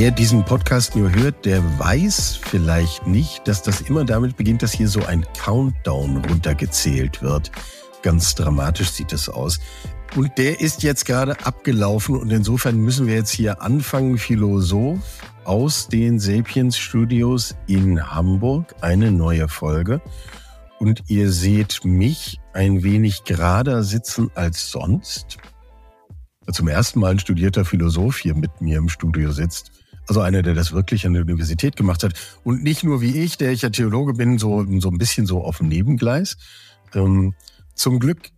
[0.00, 4.72] Wer diesen Podcast nur hört, der weiß vielleicht nicht, dass das immer damit beginnt, dass
[4.72, 7.50] hier so ein Countdown runtergezählt wird.
[8.02, 9.58] Ganz dramatisch sieht es aus.
[10.14, 15.00] Und der ist jetzt gerade abgelaufen und insofern müssen wir jetzt hier anfangen, Philosoph
[15.42, 20.00] aus den Sapiens Studios in Hamburg, eine neue Folge.
[20.78, 25.38] Und ihr seht mich ein wenig gerader sitzen als sonst.
[26.52, 29.72] Zum ersten Mal ein studierter Philosoph hier mit mir im Studio sitzt.
[30.08, 32.14] Also einer, der das wirklich an der Universität gemacht hat.
[32.42, 35.44] Und nicht nur wie ich, der ich ja Theologe bin, so, so ein bisschen so
[35.44, 36.38] auf dem Nebengleis.
[36.94, 37.34] Ähm,
[37.74, 38.30] zum Glück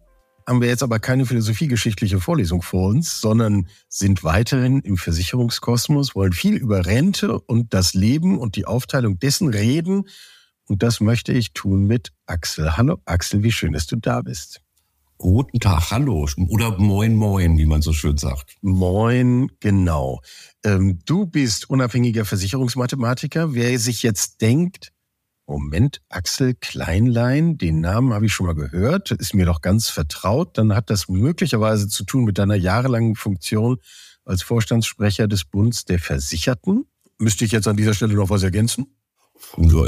[0.49, 6.33] haben wir jetzt aber keine philosophiegeschichtliche Vorlesung vor uns, sondern sind weiterhin im Versicherungskosmos, wollen
[6.33, 10.09] viel über Rente und das Leben und die Aufteilung dessen reden.
[10.67, 12.77] Und das möchte ich tun mit Axel.
[12.77, 14.61] Hallo Axel, wie schön, dass du da bist.
[15.23, 18.57] Guten Tag, hallo oder moin moin, wie man so schön sagt.
[18.63, 20.23] Moin, genau.
[20.65, 23.53] Ähm, du bist unabhängiger Versicherungsmathematiker.
[23.53, 24.93] Wer sich jetzt denkt,
[25.47, 30.57] Moment, Axel Kleinlein, den Namen habe ich schon mal gehört, ist mir doch ganz vertraut,
[30.57, 33.77] dann hat das möglicherweise zu tun mit deiner jahrelangen Funktion
[34.25, 36.87] als Vorstandssprecher des Bundes der Versicherten.
[37.19, 38.87] Müsste ich jetzt an dieser Stelle noch was ergänzen?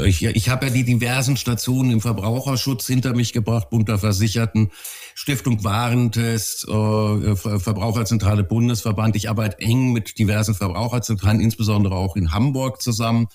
[0.05, 4.71] Ich, ich habe ja die diversen Stationen im Verbraucherschutz hinter mich gebracht, Bund der Versicherten,
[5.15, 9.15] Stiftung Warentest, äh, Verbraucherzentrale Bundesverband.
[9.15, 13.27] Ich arbeite eng mit diversen Verbraucherzentralen, insbesondere auch in Hamburg zusammen.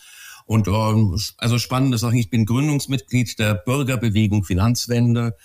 [0.45, 5.37] Und äh, also spannende Sache, ich bin Gründungsmitglied der Bürgerbewegung Finanzwende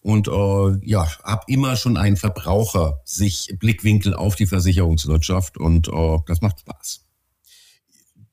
[0.00, 6.18] und äh, ja, habe immer schon einen Verbraucher sich Blickwinkel auf die Versicherungswirtschaft und äh,
[6.26, 7.09] das macht Spaß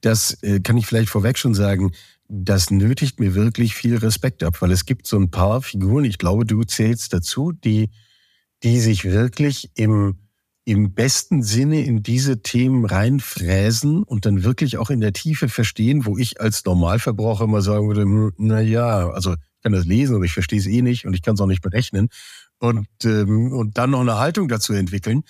[0.07, 1.91] das äh, kann ich vielleicht vorweg schon sagen,
[2.29, 6.17] das nötigt mir wirklich viel Respekt ab, weil es gibt so ein paar Figuren, ich
[6.17, 7.89] glaube, du zählst dazu, die,
[8.63, 10.15] die sich wirklich im,
[10.63, 16.05] im besten Sinne in diese Themen reinfräsen und dann wirklich auch in der Tiefe verstehen,
[16.05, 20.15] wo ich als Normalverbraucher immer sagen würde, hm, na ja, also ich kann das lesen,
[20.15, 22.07] aber ich verstehe es eh nicht und ich kann es auch nicht berechnen
[22.59, 25.23] und, ähm, und dann noch eine Haltung dazu entwickeln.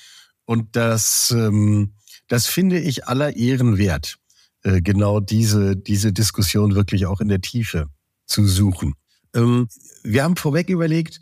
[0.46, 1.94] Und das, ähm,
[2.28, 4.20] das finde ich aller Ehren wert.
[4.64, 7.88] Äh, genau diese, diese Diskussion wirklich auch in der Tiefe
[8.26, 8.96] zu suchen.
[9.34, 9.68] Ähm,
[10.04, 11.20] wir haben vorweg überlegt,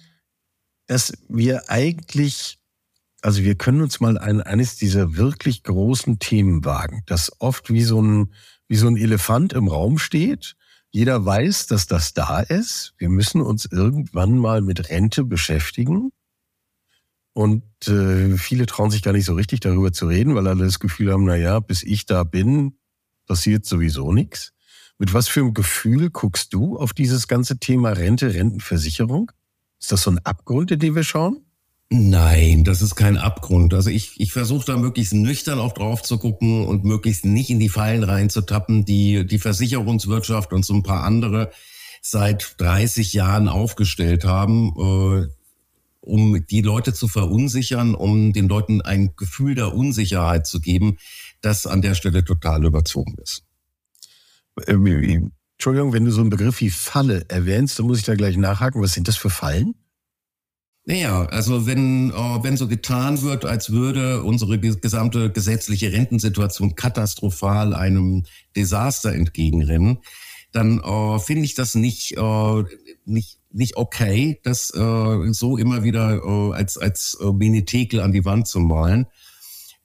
[0.88, 2.60] dass wir eigentlich,
[3.22, 7.84] also wir können uns mal ein, eines dieser wirklich großen Themen wagen, das oft wie
[7.84, 8.34] so ein,
[8.68, 10.56] wie so ein Elefant im Raum steht.
[10.92, 12.94] Jeder weiß, dass das da ist.
[12.98, 16.12] Wir müssen uns irgendwann mal mit Rente beschäftigen.
[17.34, 20.80] Und äh, viele trauen sich gar nicht so richtig darüber zu reden, weil alle das
[20.80, 22.78] Gefühl haben, na ja, bis ich da bin,
[23.26, 24.54] passiert sowieso nichts.
[24.98, 29.32] Mit was für einem Gefühl guckst du auf dieses ganze Thema Rente, Rentenversicherung?
[29.80, 31.42] Ist das so ein Abgrund, in den wir schauen?
[31.90, 33.74] Nein, das ist kein Abgrund.
[33.74, 37.60] Also ich, ich versuche da möglichst nüchtern auch drauf zu gucken und möglichst nicht in
[37.60, 41.52] die Fallen reinzutappen, die die Versicherungswirtschaft und so ein paar andere
[42.02, 45.28] seit 30 Jahren aufgestellt haben, äh,
[46.02, 50.98] um die Leute zu verunsichern, um den Leuten ein Gefühl der Unsicherheit zu geben,
[51.46, 53.44] das an der Stelle total überzogen ist.
[54.68, 58.38] Ähm, Entschuldigung, wenn du so einen Begriff wie Falle erwähnst, dann muss ich da gleich
[58.38, 58.82] nachhaken.
[58.82, 59.76] Was sind das für Fallen?
[60.88, 67.74] Naja, also wenn, äh, wenn so getan wird, als würde unsere gesamte gesetzliche Rentensituation katastrophal
[67.74, 68.24] einem
[68.56, 70.00] Desaster entgegenrennen,
[70.52, 72.64] dann äh, finde ich das nicht, äh,
[73.06, 78.26] nicht, nicht okay, das äh, so immer wieder äh, als, als äh, Menetekel an die
[78.26, 79.08] Wand zu malen.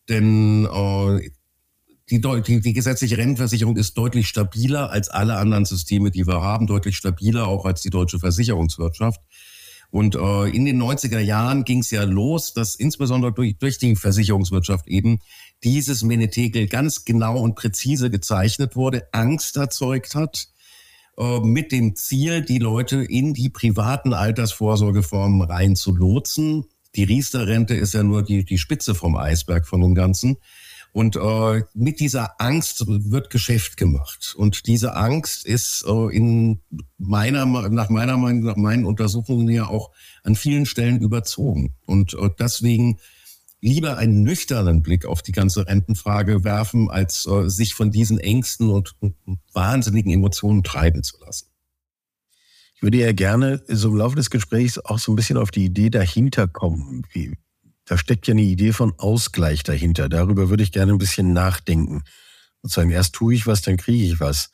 [0.08, 1.30] Denn äh,
[2.10, 6.66] die, die, die gesetzliche Rentenversicherung ist deutlich stabiler als alle anderen Systeme, die wir haben,
[6.66, 9.20] deutlich stabiler auch als die deutsche Versicherungswirtschaft.
[9.90, 13.96] Und äh, in den 90er Jahren ging es ja los, dass insbesondere durch, durch die
[13.96, 15.18] Versicherungswirtschaft eben
[15.64, 20.48] dieses Menetekel ganz genau und präzise gezeichnet wurde, Angst erzeugt hat,
[21.18, 26.66] äh, mit dem Ziel, die Leute in die privaten Altersvorsorgeformen rein zu lotsen.
[26.96, 30.38] Die Riester-Rente ist ja nur die, die Spitze vom Eisberg von dem Ganzen.
[30.92, 34.34] Und äh, mit dieser Angst wird Geschäft gemacht.
[34.36, 36.60] Und diese Angst ist äh, in
[36.98, 39.90] meiner, nach meiner Meinung, nach meinen Untersuchungen ja auch
[40.24, 41.74] an vielen Stellen überzogen.
[41.86, 42.98] Und äh, deswegen
[43.60, 48.70] lieber einen nüchternen Blick auf die ganze Rentenfrage werfen, als äh, sich von diesen Ängsten
[48.70, 49.14] und, und
[49.52, 51.46] wahnsinnigen Emotionen treiben zu lassen.
[52.74, 55.66] Ich würde ja gerne so im Laufe des Gesprächs auch so ein bisschen auf die
[55.66, 57.06] Idee dahinter kommen.
[57.12, 57.36] Wie,
[57.90, 60.08] da steckt ja eine Idee von Ausgleich dahinter.
[60.08, 62.04] Darüber würde ich gerne ein bisschen nachdenken.
[62.62, 64.50] Sozusagen, erst tue ich was, dann kriege ich was.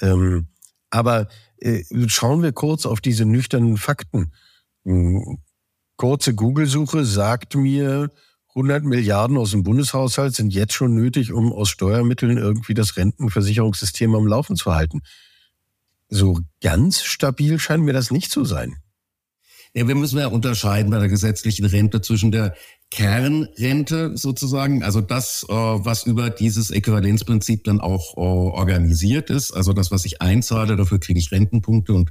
[0.00, 0.48] Ähm,
[0.88, 1.28] aber
[1.58, 4.32] äh, schauen wir kurz auf diese nüchternen Fakten.
[4.86, 5.42] Hm,
[5.96, 8.10] kurze Google-Suche sagt mir,
[8.54, 14.14] 100 Milliarden aus dem Bundeshaushalt sind jetzt schon nötig, um aus Steuermitteln irgendwie das Rentenversicherungssystem
[14.14, 15.02] am Laufen zu halten.
[16.08, 18.78] So ganz stabil scheint mir das nicht zu sein.
[19.72, 22.56] Ja, wir müssen ja unterscheiden bei der gesetzlichen Rente zwischen der
[22.90, 29.72] Kernrente sozusagen, also das, äh, was über dieses Äquivalenzprinzip dann auch äh, organisiert ist, also
[29.72, 32.10] das, was ich einzahle, dafür kriege ich Rentenpunkte und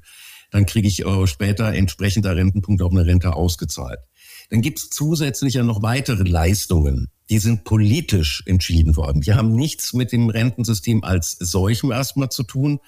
[0.52, 4.00] dann kriege ich äh, später entsprechender Rentenpunkte auf eine Rente ausgezahlt.
[4.50, 9.22] Dann gibt es zusätzlich ja noch weitere Leistungen, die sind politisch entschieden worden.
[9.22, 12.80] Die haben nichts mit dem Rentensystem als solchem erstmal zu tun,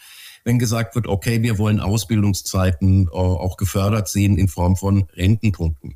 [0.43, 5.95] wenn gesagt wird, okay, wir wollen Ausbildungszeiten äh, auch gefördert sehen in Form von Rentenpunkten.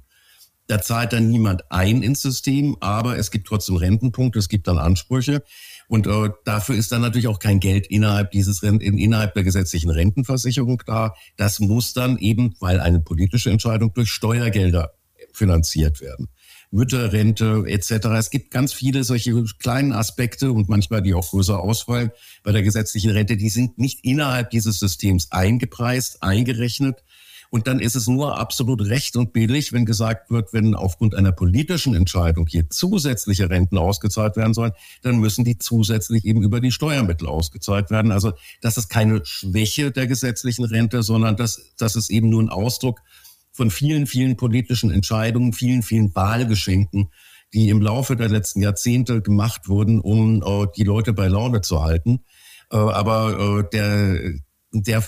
[0.68, 4.80] Da zahlt dann niemand ein ins System, aber es gibt trotzdem Rentenpunkte, es gibt dann
[4.80, 5.44] Ansprüche.
[5.88, 9.92] Und äh, dafür ist dann natürlich auch kein Geld innerhalb dieses in, innerhalb der gesetzlichen
[9.92, 11.14] Rentenversicherung da.
[11.38, 14.94] Das muss dann eben, weil eine politische Entscheidung durch Steuergelder
[15.32, 16.30] finanziert werden.
[16.72, 17.92] Mütterrente etc.
[18.18, 22.12] Es gibt ganz viele solche kleinen Aspekte und manchmal die auch größer ausfallen
[22.44, 23.38] bei der gesetzlichen Rente.
[23.38, 27.04] Die sind nicht innerhalb dieses Systems eingepreist, eingerechnet.
[27.50, 31.32] Und dann ist es nur absolut recht und billig, wenn gesagt wird, wenn aufgrund einer
[31.32, 34.74] politischen Entscheidung hier zusätzliche Renten ausgezahlt werden sollen,
[35.04, 38.12] dann müssen die zusätzlich eben über die Steuermittel ausgezahlt werden.
[38.12, 42.50] Also das ist keine Schwäche der gesetzlichen Rente, sondern das, das ist eben nur ein
[42.50, 43.00] Ausdruck
[43.56, 47.10] von vielen, vielen politischen Entscheidungen, vielen, vielen Wahlgeschenken,
[47.54, 51.82] die im Laufe der letzten Jahrzehnte gemacht wurden, um äh, die Leute bei Laune zu
[51.82, 52.20] halten.
[52.70, 54.34] Äh, aber äh, der,
[54.74, 55.04] der,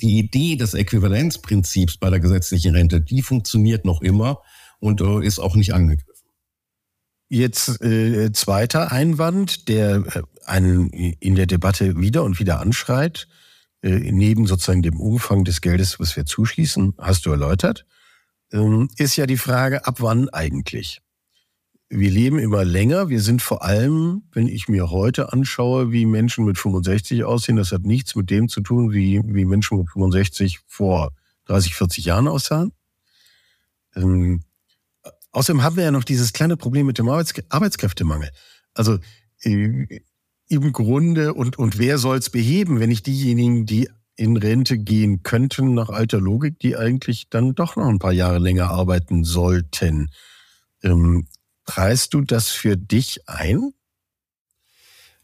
[0.00, 4.40] die Idee des Äquivalenzprinzips bei der gesetzlichen Rente, die funktioniert noch immer
[4.78, 6.10] und äh, ist auch nicht angegriffen.
[7.28, 13.28] Jetzt äh, zweiter Einwand, der äh, einen in der Debatte wieder und wieder anschreit,
[13.82, 17.86] neben sozusagen dem Umfang des Geldes, was wir zuschießen, hast du erläutert,
[18.52, 21.00] ähm, ist ja die Frage, ab wann eigentlich?
[21.88, 23.08] Wir leben immer länger.
[23.08, 27.72] Wir sind vor allem, wenn ich mir heute anschaue, wie Menschen mit 65 aussehen, das
[27.72, 31.12] hat nichts mit dem zu tun, wie, wie Menschen mit 65 vor
[31.46, 32.72] 30, 40 Jahren aussahen.
[33.96, 34.44] Ähm,
[35.32, 38.30] außerdem haben wir ja noch dieses kleine Problem mit dem Arbeits Arbeitskräftemangel.
[38.72, 38.98] Also
[39.42, 40.00] äh,
[40.50, 45.22] im Grunde und, und wer soll es beheben, wenn nicht diejenigen, die in Rente gehen
[45.22, 50.10] könnten, nach alter Logik, die eigentlich dann doch noch ein paar Jahre länger arbeiten sollten.
[50.82, 51.28] Ähm,
[51.64, 53.72] preist du das für dich ein?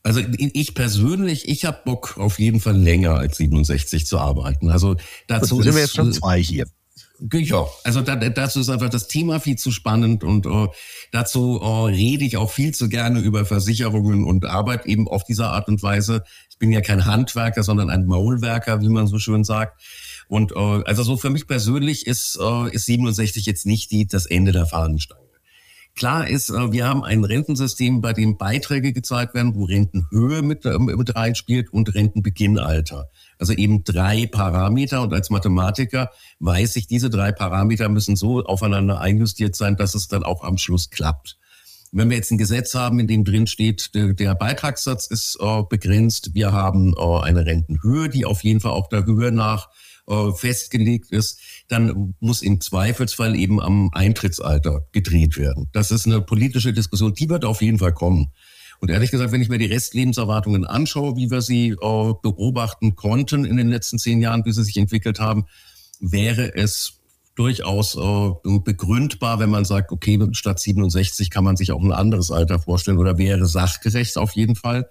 [0.05, 4.71] Also ich persönlich, ich habe Bock auf jeden Fall länger als 67 zu arbeiten.
[4.71, 4.97] Also
[5.27, 6.69] dazu sind wir jetzt schon zwei hier.
[7.33, 10.69] Ja, also da, dazu ist einfach das Thema viel zu spannend und uh,
[11.13, 15.51] dazu uh, rede ich auch viel zu gerne über Versicherungen und Arbeit eben auf dieser
[15.53, 16.25] Art und Weise.
[16.51, 19.81] Ich bin ja kein Handwerker, sondern ein Maulwerker, wie man so schön sagt.
[20.29, 24.27] Und uh, also so für mich persönlich ist, uh, ist 67 jetzt nicht die, das
[24.27, 25.26] Ende der Fahnenstange.
[25.97, 30.67] Klar ist, äh, wir haben ein Rentensystem, bei dem Beiträge gezahlt werden, wo Rentenhöhe mit,
[30.67, 33.09] äh, mit reinspielt und Rentenbeginnalter.
[33.39, 35.01] Also eben drei Parameter.
[35.01, 40.07] Und als Mathematiker weiß ich, diese drei Parameter müssen so aufeinander einjustiert sein, dass es
[40.07, 41.39] dann auch am Schluss klappt.
[41.93, 46.35] Wenn wir jetzt ein Gesetz haben, in dem drin steht, der, Beitragssatz ist äh, begrenzt,
[46.35, 49.71] wir haben eine Rentenhöhe, die auf jeden Fall auch der Höhe nach
[50.07, 55.69] äh, festgelegt ist, dann muss im Zweifelsfall eben am Eintrittsalter gedreht werden.
[55.73, 58.33] Das ist eine politische Diskussion, die wird auf jeden Fall kommen.
[58.81, 63.45] Und ehrlich gesagt, wenn ich mir die Restlebenserwartungen anschaue, wie wir sie äh, beobachten konnten
[63.45, 65.47] in den letzten zehn Jahren, wie sie sich entwickelt haben,
[65.99, 67.01] wäre es
[67.37, 72.31] durchaus äh, begründbar, wenn man sagt, okay, statt 67 kann man sich auch ein anderes
[72.31, 74.89] Alter vorstellen oder wäre sachgerecht auf jeden Fall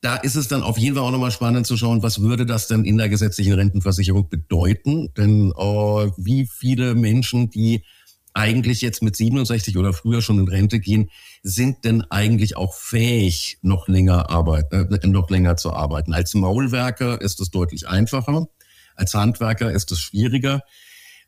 [0.00, 2.68] da ist es dann auf jeden Fall auch nochmal spannend zu schauen, was würde das
[2.68, 5.12] denn in der gesetzlichen Rentenversicherung bedeuten?
[5.16, 7.84] Denn äh, wie viele Menschen, die
[8.32, 11.10] eigentlich jetzt mit 67 oder früher schon in Rente gehen,
[11.42, 16.12] sind denn eigentlich auch fähig, noch länger arbeiten, äh, noch länger zu arbeiten?
[16.12, 18.46] Als Maulwerker ist es deutlich einfacher.
[18.94, 20.62] Als Handwerker ist es schwieriger.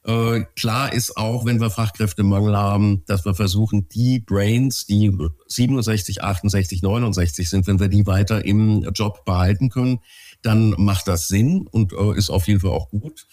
[0.05, 5.15] Äh, klar ist auch, wenn wir Fachkräftemangel haben, dass wir versuchen, die Brains, die
[5.49, 10.01] 67, 68, 69 sind, wenn wir die weiter im Job behalten können,
[10.43, 13.27] dann macht das Sinn und äh, ist auf jeden Fall auch gut.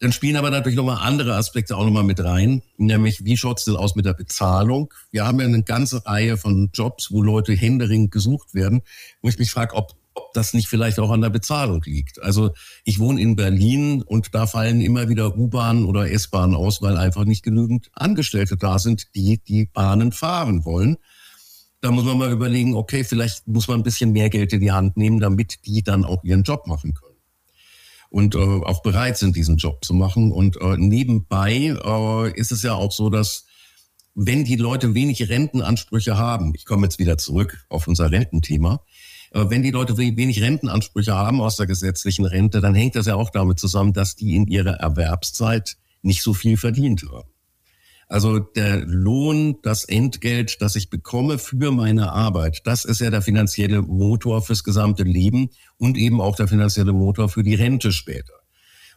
[0.00, 3.76] Dann spielen aber natürlich nochmal andere Aspekte auch nochmal mit rein, nämlich wie schaut's denn
[3.76, 4.92] aus mit der Bezahlung?
[5.10, 8.80] Wir haben ja eine ganze Reihe von Jobs, wo Leute händeringend gesucht werden,
[9.20, 12.22] wo ich mich frage, ob ob das nicht vielleicht auch an der Bezahlung liegt.
[12.22, 12.50] Also
[12.84, 17.24] ich wohne in Berlin und da fallen immer wieder U-Bahnen oder S-Bahnen aus, weil einfach
[17.24, 20.98] nicht genügend Angestellte da sind, die die Bahnen fahren wollen.
[21.80, 24.72] Da muss man mal überlegen, okay, vielleicht muss man ein bisschen mehr Geld in die
[24.72, 27.16] Hand nehmen, damit die dann auch ihren Job machen können.
[28.10, 30.32] Und äh, auch bereit sind, diesen Job zu machen.
[30.32, 33.46] Und äh, nebenbei äh, ist es ja auch so, dass
[34.14, 38.84] wenn die Leute wenig Rentenansprüche haben, ich komme jetzt wieder zurück auf unser Rententhema,
[39.30, 43.14] äh, wenn die Leute wenig Rentenansprüche haben aus der gesetzlichen Rente, dann hängt das ja
[43.14, 47.30] auch damit zusammen, dass die in ihrer Erwerbszeit nicht so viel verdient haben.
[48.08, 53.22] Also der Lohn, das Entgelt, das ich bekomme für meine Arbeit, das ist ja der
[53.22, 58.32] finanzielle Motor fürs gesamte Leben und eben auch der finanzielle Motor für die Rente später.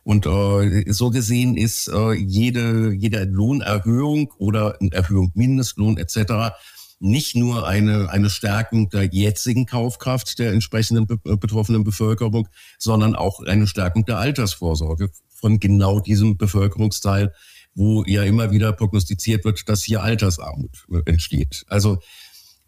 [0.04, 6.56] Und äh, so gesehen ist äh, jede, jede Lohnerhöhung oder Erhöhung Mindestlohn etc.
[7.04, 12.48] nicht nur eine, eine Stärkung der jetzigen Kaufkraft der entsprechenden be betroffenen Bevölkerung,
[12.80, 17.34] sondern auch eine Stärkung der Altersvorsorge von genau diesem Bevölkerungsteil,
[17.76, 21.66] wo ja immer wieder prognostiziert wird, dass hier Altersarmut äh, entsteht.
[21.68, 22.00] Also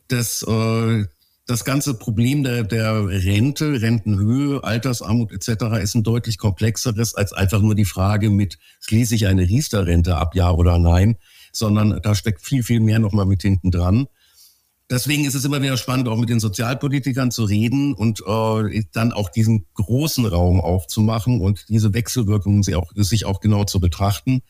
[0.10, 1.06] das, äh,
[1.48, 5.82] das ganze Problem der, der Rente, Rentenhöhe, Altersarmut etc.
[5.82, 10.36] ist ein deutlich komplexeres als einfach nur die Frage mit, schließe ich eine Riester-Rente ab,
[10.36, 11.16] ja oder nein,
[11.54, 14.08] sondern da steckt viel, viel mehr nochmal mit hinten dran.
[14.90, 19.14] Deswegen ist es immer wieder spannend, auch mit den Sozialpolitikern zu reden und äh, dann
[19.14, 24.44] auch diesen großen Raum aufzumachen und diese Wechselwirkungen sich auch, sich auch genau zu betrachten.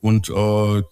[0.00, 0.82] Und äh,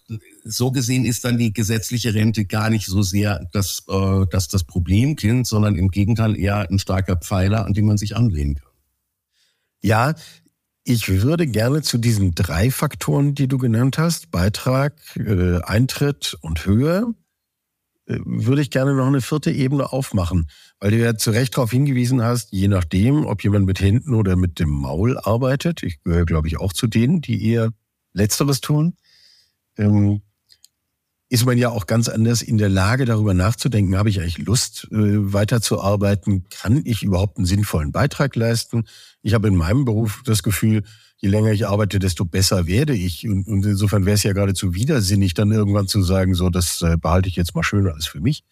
[0.45, 4.65] so gesehen ist dann die gesetzliche Rente gar nicht so sehr das, äh, das, das
[4.65, 8.69] Problemkind, sondern im Gegenteil eher ein starker Pfeiler, an dem man sich anlehnen kann.
[9.81, 10.15] Ja,
[10.85, 16.65] ich würde gerne zu diesen drei Faktoren, die du genannt hast, Beitrag, äh, Eintritt und
[16.65, 17.15] Höhe,
[18.09, 20.49] würde ich gerne noch eine vierte Ebene aufmachen,
[20.81, 24.35] weil du ja zu Recht darauf hingewiesen hast, je nachdem, ob jemand mit Händen oder
[24.37, 27.71] mit dem Maul arbeitet, ich gehöre, glaube ich, auch zu denen, die eher
[28.15, 28.95] Letzteres tun,
[29.77, 30.23] ähm,
[31.31, 34.89] ist man ja auch ganz anders in der Lage, darüber nachzudenken, habe ich eigentlich Lust,
[34.91, 36.47] äh, weiterzuarbeiten?
[36.49, 38.85] Kann ich überhaupt einen sinnvollen Beitrag leisten?
[39.21, 40.85] Ich habe in meinem Beruf das Gefühl,
[41.19, 43.29] je länger ich arbeite, desto besser werde ich.
[43.29, 46.97] Und, und insofern wäre es ja geradezu widersinnig, dann irgendwann zu sagen, so, das äh,
[46.97, 48.45] behalte ich jetzt mal schön alles für mich.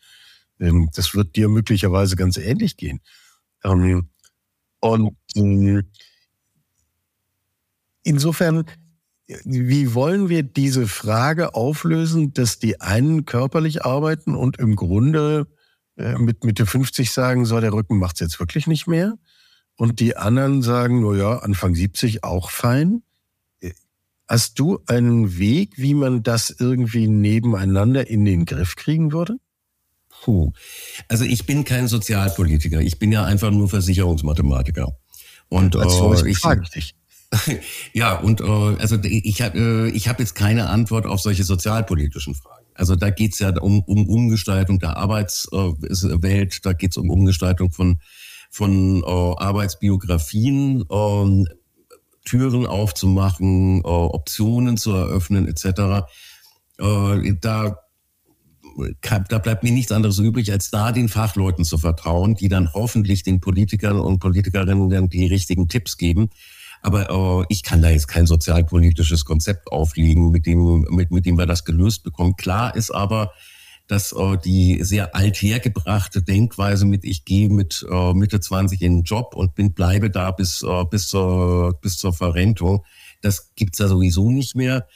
[0.61, 3.01] Ähm, das wird dir möglicherweise ganz ähnlich gehen.
[3.65, 4.09] Ähm,
[4.81, 5.83] und äh,
[8.03, 8.65] insofern
[9.45, 15.49] wie wollen wir diese Frage auflösen, dass die einen körperlich arbeiten und im Grunde
[15.97, 19.19] äh, mit Mitte 50 sagen, so der Rücken macht's jetzt wirklich nicht mehr
[19.77, 23.03] und die anderen sagen, no ja, Anfang 70 auch fein.
[23.61, 23.73] Äh,
[24.27, 29.37] hast du einen Weg, wie man das irgendwie nebeneinander in den Griff kriegen würde?
[30.23, 30.53] Puh.
[31.09, 34.97] Also ich bin kein Sozialpolitiker, ich bin ja einfach nur Versicherungsmathematiker.
[35.49, 36.95] Und äh, ich frage dich.
[37.93, 42.35] ja, und äh, also ich habe äh, ich hab jetzt keine Antwort auf solche sozialpolitischen
[42.35, 42.67] Fragen.
[42.75, 48.01] Also da geht's ja um, um Umgestaltung der Arbeitswelt, da geht's um Umgestaltung von,
[48.57, 51.45] von äh, Arbeitsbiografien, äh,
[52.25, 56.07] Türen aufzumachen, äh, Optionen zu eröffnen etc.
[56.79, 57.77] Äh, da
[59.29, 63.23] da bleibt mir nichts anderes übrig, als da den Fachleuten zu vertrauen, die dann hoffentlich
[63.23, 66.29] den Politikern und Politikerinnen die richtigen Tipps geben.
[66.83, 71.39] Aber äh, ich kann da jetzt kein sozialpolitisches Konzept auflegen, mit dem, mit, mit dem
[71.39, 72.37] wir das gelöst bekommen.
[72.37, 73.33] Klar ist aber,
[73.89, 79.03] dass äh, die sehr althergebrachte Denkweise mit ich gehe mit äh, Mitte 20 in den
[79.05, 82.85] Job und bin bleibe da bis äh, bis zur bis zur Verrentung,
[83.23, 84.87] das gibt's ja sowieso nicht mehr.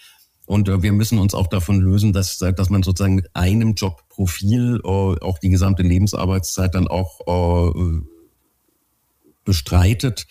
[0.47, 4.81] Und äh, wir müssen uns auch davon lösen, dass dass man sozusagen mit einem Jobprofil
[4.83, 8.01] äh, auch die gesamte Lebensarbeitszeit dann auch äh,
[9.45, 10.27] bestreitet.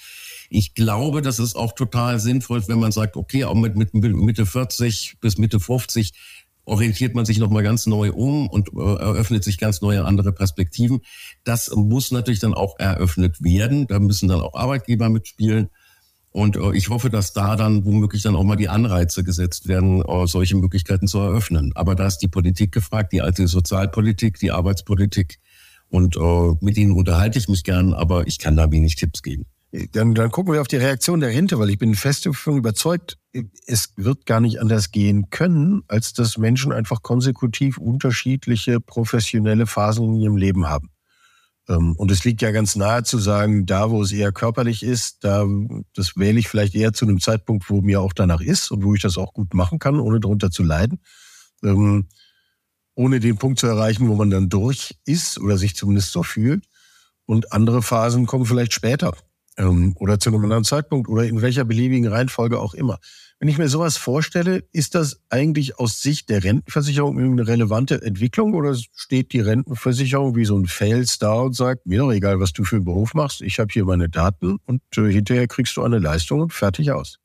[0.49, 4.45] Ich glaube, das ist auch total sinnvoll, wenn man sagt, okay, auch mit, mit Mitte
[4.45, 6.13] 40 bis Mitte 50
[6.69, 11.01] orientiert man sich nochmal ganz neu um und äh, eröffnet sich ganz neue andere Perspektiven.
[11.43, 13.88] Das muss natürlich dann auch eröffnet werden.
[13.88, 15.69] Da müssen dann auch Arbeitgeber mitspielen.
[16.31, 20.01] Und äh, ich hoffe, dass da dann womöglich dann auch mal die Anreize gesetzt werden,
[20.01, 21.71] äh, solche Möglichkeiten zu eröffnen.
[21.75, 25.39] Aber da ist die Politik gefragt, die alte Sozialpolitik, die Arbeitspolitik.
[25.91, 26.17] Und
[26.61, 29.47] mit ihnen unterhalte ich mich gern, aber ich kann da wenig Tipps geben.
[29.71, 33.19] Dann, dann gucken wir auf die Reaktion der Rente, weil ich bin fest überzeugt,
[33.67, 40.15] es wird gar nicht anders gehen können, als dass Menschen einfach konsekutiv unterschiedliche professionelle Phasen
[40.15, 40.89] in ihrem Leben haben.
[41.67, 45.23] Ähm, und es liegt ja ganz nahe zu sagen, da wo es eher körperlich ist,
[45.23, 45.45] da,
[45.93, 48.95] das wähle ich vielleicht eher zu einem Zeitpunkt, wo mir auch danach ist und wo
[48.95, 50.99] ich das auch gut machen kann, ohne darunter zu leiden.
[51.63, 52.07] Ähm,
[52.95, 56.65] ohne den Punkt zu erreichen, wo man dann durch ist oder sich zumindest so fühlt.
[57.25, 59.13] Und andere Phasen kommen vielleicht später
[59.59, 62.97] ähm, oder zu einem anderen Zeitpunkt oder in welcher beliebigen Reihenfolge auch immer.
[63.39, 68.53] Wenn ich mir sowas vorstelle, ist das eigentlich aus Sicht der Rentenversicherung eine relevante Entwicklung
[68.53, 72.51] oder steht die Rentenversicherung wie so ein Fels da und sagt, mir doch egal, was
[72.51, 75.83] du für einen Beruf machst, ich habe hier meine Daten und äh, hinterher kriegst du
[75.83, 77.19] eine Leistung und fertig aus?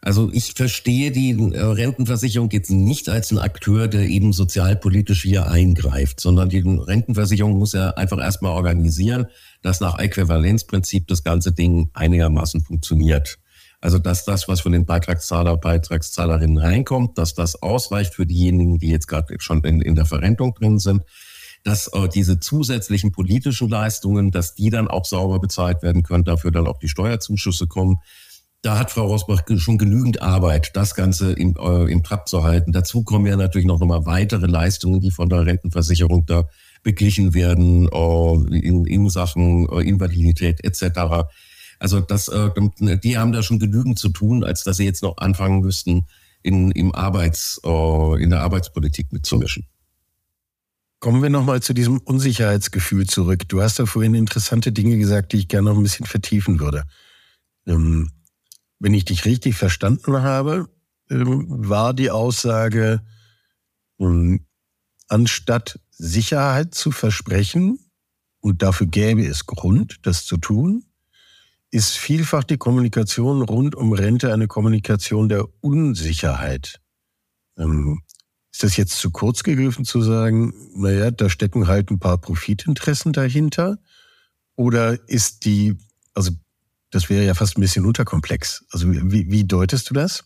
[0.00, 5.50] Also ich verstehe die äh, Rentenversicherung jetzt nicht als ein Akteur, der eben sozialpolitisch hier
[5.50, 9.26] eingreift, sondern die Rentenversicherung muss ja einfach erstmal organisieren,
[9.62, 13.38] dass nach Äquivalenzprinzip das ganze Ding einigermaßen funktioniert.
[13.80, 18.90] Also dass das, was von den Beitragszahler, Beitragszahlerinnen reinkommt, dass das ausreicht für diejenigen, die
[18.90, 21.02] jetzt gerade schon in, in der Verrentung drin sind,
[21.64, 26.52] dass äh, diese zusätzlichen politischen Leistungen, dass die dann auch sauber bezahlt werden können, dafür
[26.52, 27.98] dann auch die Steuerzuschüsse kommen
[28.62, 32.72] da hat Frau Rosbach schon genügend Arbeit, das Ganze im, äh, im Trab zu halten.
[32.72, 36.48] Dazu kommen ja natürlich noch mal weitere Leistungen, die von der Rentenversicherung da
[36.82, 41.28] beglichen werden äh, in, in Sachen äh, Invalidität etc.
[41.78, 42.50] Also das, äh,
[43.02, 46.06] die haben da schon genügend zu tun, als dass sie jetzt noch anfangen müssten,
[46.42, 49.66] in, im Arbeits, äh, in der Arbeitspolitik mitzumischen.
[51.00, 53.48] Kommen wir nochmal zu diesem Unsicherheitsgefühl zurück.
[53.48, 56.84] Du hast da vorhin interessante Dinge gesagt, die ich gerne noch ein bisschen vertiefen würde.
[57.66, 58.10] Ähm,
[58.78, 60.68] wenn ich dich richtig verstanden habe,
[61.10, 63.02] ähm, war die Aussage,
[63.98, 64.46] ähm,
[65.08, 67.78] anstatt Sicherheit zu versprechen,
[68.40, 70.84] und dafür gäbe es Grund, das zu tun,
[71.70, 76.80] ist vielfach die Kommunikation rund um Rente eine Kommunikation der Unsicherheit.
[77.58, 78.02] Ähm,
[78.50, 83.12] ist das jetzt zu kurz gegriffen zu sagen, naja, da stecken halt ein paar Profitinteressen
[83.12, 83.78] dahinter?
[84.56, 85.76] Oder ist die,
[86.14, 86.32] also
[86.90, 88.64] das wäre ja fast ein bisschen unterkomplex.
[88.70, 90.24] Also wie, wie deutest du das?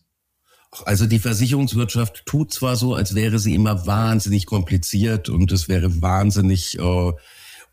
[0.84, 6.00] Also die Versicherungswirtschaft tut zwar so, als wäre sie immer wahnsinnig kompliziert und es wäre
[6.00, 7.12] wahnsinnig äh,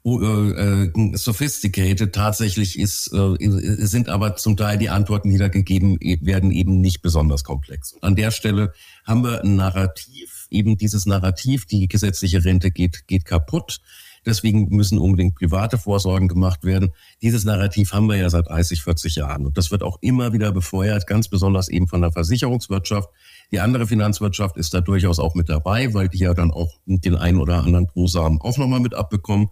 [0.06, 2.14] äh, äh, sophisticated.
[2.14, 3.36] Tatsächlich ist, äh,
[3.86, 7.96] sind aber zum Teil die Antworten, die da gegeben e, werden, eben nicht besonders komplex.
[8.02, 8.74] An der Stelle
[9.06, 13.80] haben wir ein Narrativ, eben dieses Narrativ, die gesetzliche Rente geht, geht kaputt.
[14.26, 16.92] Deswegen müssen unbedingt private Vorsorgen gemacht werden.
[17.22, 19.46] Dieses Narrativ haben wir ja seit 30, 40 Jahren.
[19.46, 23.10] Und das wird auch immer wieder befeuert, ganz besonders eben von der Versicherungswirtschaft.
[23.52, 27.16] Die andere Finanzwirtschaft ist da durchaus auch mit dabei, weil die ja dann auch den
[27.16, 29.50] einen oder anderen Brosamen auch nochmal mit abbekommen.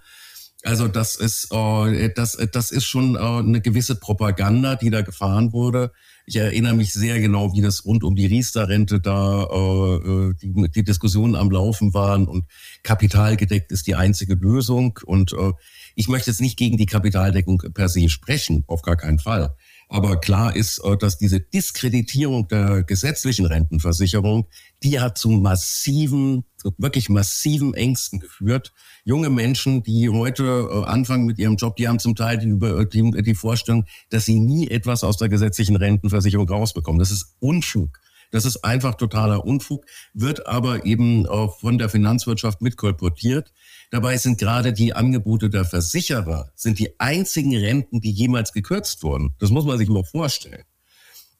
[0.64, 5.54] Also das ist, äh, das, das ist schon äh, eine gewisse Propaganda, die da gefahren
[5.54, 5.92] wurde.
[6.30, 10.70] Ich erinnere mich sehr genau, wie das rund um die Riester-Rente da äh, äh, die,
[10.76, 12.44] die Diskussionen am Laufen waren und
[12.84, 15.00] kapitalgedeckt ist die einzige Lösung.
[15.06, 15.54] Und äh,
[15.96, 19.56] ich möchte jetzt nicht gegen die Kapitaldeckung per se sprechen, auf gar keinen Fall.
[19.90, 24.48] Aber klar ist, äh, dass diese Diskreditierung der gesetzlichen Rentenversicherung,
[24.84, 26.44] die hat zu massiven,
[26.78, 28.74] wirklich massiven Ängsten geführt.
[29.06, 32.58] Junge Menschen, die heute äh, anfangen mit ihrem Job, die haben zum Teil die,
[32.90, 37.00] die, die Vorstellung, dass sie nie etwas aus der gesetzlichen Rentenversicherung rausbekommen.
[37.00, 38.00] Das ist Unfug.
[38.32, 43.54] Das ist einfach totaler Unfug, wird aber eben auch von der Finanzwirtschaft mitkolportiert.
[43.92, 49.36] Dabei sind gerade die Angebote der Versicherer, sind die einzigen Renten, die jemals gekürzt wurden.
[49.40, 50.64] Das muss man sich mal vorstellen.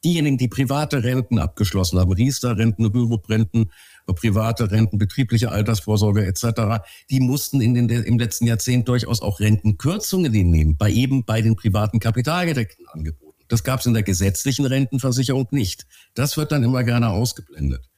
[0.04, 3.72] Diejenigen, die private Renten abgeschlossen haben, Riester-Renten, Bürgerrenten,
[4.06, 10.30] private Renten, betriebliche Altersvorsorge etc., die mussten in den, im letzten Jahrzehnt durchaus auch Rentenkürzungen
[10.30, 13.27] nehmen, bei eben bei den privaten kapitalgedeckten Angeboten.
[13.48, 15.86] Das gab es in der gesetzlichen Rentenversicherung nicht.
[16.14, 17.88] Das wird dann immer gerne ausgeblendet.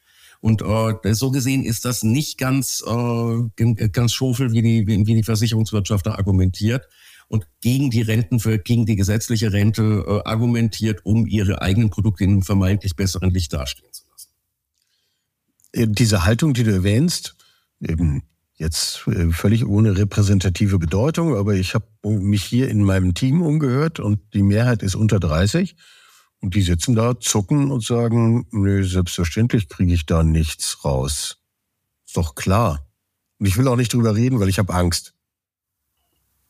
[0.40, 5.22] Und äh, so gesehen ist das nicht ganz, äh, ganz schofel, wie die, wie die
[5.22, 6.88] Versicherungswirtschaft da argumentiert
[7.28, 12.24] und gegen die Renten für, gegen die gesetzliche Rente äh, argumentiert, um ihre eigenen Produkte
[12.24, 14.30] in einem vermeintlich besseren Licht dastehen zu lassen.
[15.72, 17.36] Äh, diese Haltung, die du erwähnst,
[17.80, 18.22] eben
[18.60, 23.98] jetzt äh, völlig ohne repräsentative Bedeutung, aber ich habe mich hier in meinem Team umgehört
[23.98, 25.74] und die Mehrheit ist unter 30
[26.40, 31.38] und die sitzen da, zucken und sagen, nö, selbstverständlich kriege ich da nichts raus.
[32.06, 32.86] Ist doch klar.
[33.38, 35.14] Und ich will auch nicht drüber reden, weil ich habe Angst.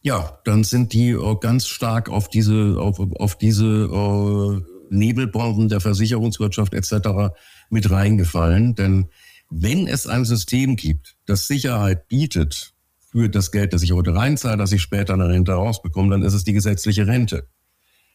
[0.03, 5.81] Ja, dann sind die äh, ganz stark auf diese, auf, auf diese äh, Nebelbomben der
[5.81, 7.35] Versicherungswirtschaft etc.
[7.69, 8.75] mit reingefallen.
[8.75, 9.11] Denn
[9.51, 12.73] wenn es ein System gibt, das Sicherheit bietet
[13.11, 16.35] für das Geld, das ich heute reinzahle, das ich später eine Rente rausbekomme, dann ist
[16.35, 17.49] es die gesetzliche Rente.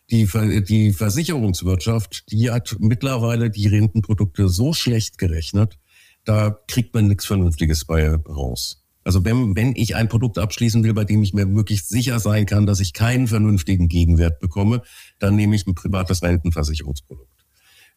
[0.10, 0.28] Die,
[0.64, 5.78] die Versicherungswirtschaft, die hat mittlerweile die Rentenprodukte so schlecht gerechnet,
[6.24, 8.84] da kriegt man nichts Vernünftiges bei raus.
[9.04, 12.46] Also wenn, wenn ich ein Produkt abschließen will, bei dem ich mir wirklich sicher sein
[12.46, 14.82] kann, dass ich keinen vernünftigen Gegenwert bekomme,
[15.20, 17.35] dann nehme ich ein privates Rentenversicherungsprodukt.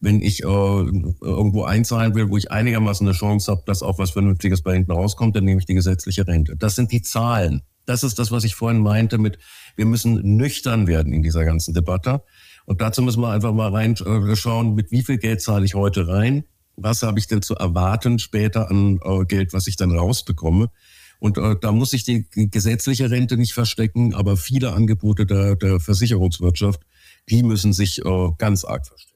[0.01, 4.11] Wenn ich äh, irgendwo einzahlen will, wo ich einigermaßen eine Chance habe, dass auch was
[4.13, 6.57] Vernünftiges bei hinten rauskommt, dann nehme ich die gesetzliche Rente.
[6.57, 7.63] Das sind die Zahlen.
[7.85, 9.39] Das ist das, was ich vorhin meinte mit,
[9.77, 12.23] wir müssen nüchtern werden in dieser ganzen Debatte.
[12.67, 16.45] Und dazu müssen wir einfach mal reinschauen, mit wie viel Geld zahle ich heute rein?
[16.77, 20.71] Was habe ich denn zu erwarten später an äh, Geld, was ich dann rausbekomme?
[21.19, 25.81] Und äh, da muss ich die gesetzliche Rente nicht verstecken, aber viele Angebote der, der
[25.81, 26.83] Versicherungswirtschaft,
[27.29, 29.08] die müssen sich äh, ganz arg verstecken.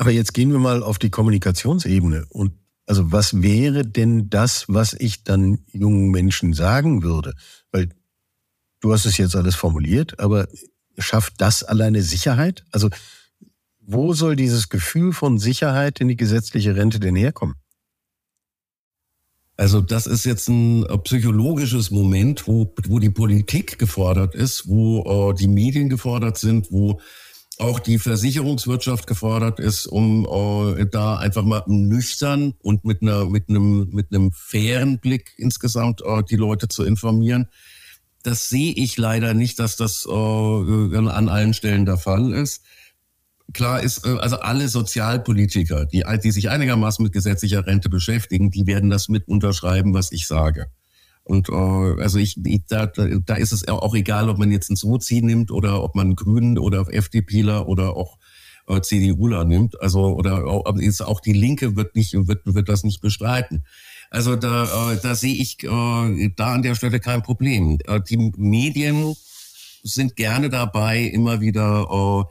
[0.00, 2.24] Aber jetzt gehen wir mal auf die Kommunikationsebene.
[2.30, 2.54] Und
[2.86, 7.34] also was wäre denn das, was ich dann jungen Menschen sagen würde?
[7.70, 7.90] Weil
[8.80, 10.48] du hast es jetzt alles formuliert, aber
[10.96, 12.64] schafft das alleine Sicherheit?
[12.72, 12.88] Also
[13.78, 17.56] wo soll dieses Gefühl von Sicherheit in die gesetzliche Rente denn herkommen?
[19.58, 25.30] Also das ist jetzt ein äh, psychologisches Moment, wo, wo die Politik gefordert ist, wo
[25.30, 27.02] äh, die Medien gefordert sind, wo
[27.60, 33.48] auch die Versicherungswirtschaft gefordert ist, um äh, da einfach mal nüchtern und mit einer mit
[33.48, 37.48] einem mit einem fairen Blick insgesamt äh, die Leute zu informieren.
[38.22, 42.62] Das sehe ich leider nicht, dass das äh, an allen Stellen der Fall ist
[43.52, 48.66] klar ist, äh, also alle Sozialpolitiker, die, die sich einigermaßen mit gesetzlicher Rente beschäftigen, die
[48.66, 50.66] werden das mit unterschreiben, was ich sage.
[51.30, 54.76] Und äh, also ich, ich da, da ist es auch egal, ob man jetzt einen
[54.76, 58.18] Sozi nimmt oder ob man Grünen oder FDPler oder auch
[58.66, 59.80] äh, CDUler nimmt.
[59.80, 63.64] Also oder auch, ist auch die Linke wird nicht wird, wird das nicht bestreiten.
[64.10, 67.78] Also da, äh, da sehe ich äh, da an der Stelle kein Problem.
[67.86, 69.14] Äh, die Medien
[69.84, 72.24] sind gerne dabei, immer wieder äh,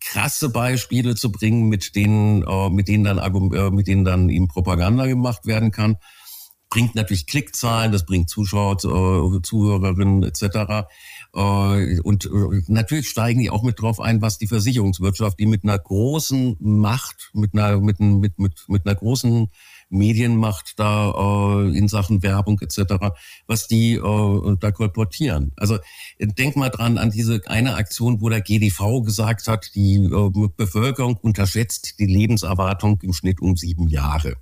[0.00, 4.46] krasse Beispiele zu bringen, mit denen, äh, mit denen dann, äh, mit denen dann eben
[4.46, 5.96] Propaganda gemacht werden kann.
[6.70, 10.86] Bringt natürlich Klickzahlen, das bringt Zuschauer, äh, Zuhörerinnen etc.
[11.34, 15.64] Äh, und äh, natürlich steigen die auch mit drauf ein, was die Versicherungswirtschaft, die mit
[15.64, 19.48] einer großen Macht, mit einer, mit, mit, mit, mit einer großen
[19.90, 22.96] Medienmacht da in Sachen Werbung etc.,
[23.46, 25.52] was die da kolportieren.
[25.56, 25.78] Also
[26.18, 30.06] denk mal dran an diese eine Aktion, wo der GDV gesagt hat, die
[30.58, 34.36] Bevölkerung unterschätzt die Lebenserwartung im Schnitt um sieben Jahre.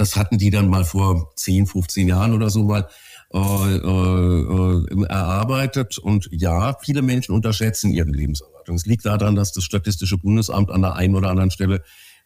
[0.00, 2.88] Das hatten die dann mal vor 10, 15 Jahren oder so mal
[3.34, 5.98] äh, äh, erarbeitet.
[5.98, 8.76] Und ja, viele Menschen unterschätzen ihre Lebenserwartung.
[8.76, 11.82] Es liegt daran, dass das Statistische Bundesamt an der einen oder anderen Stelle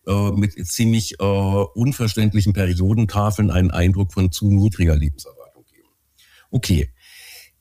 [0.06, 5.88] äh, mit ziemlich äh, unverständlichen Periodentafeln einen Eindruck von zu niedriger Lebenserwartung geben.
[6.52, 6.90] Okay.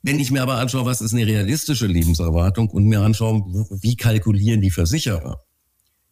[0.03, 3.41] Wenn ich mir aber anschaue, was ist eine realistische Lebenserwartung und mir anschaue,
[3.81, 5.39] wie kalkulieren die Versicherer,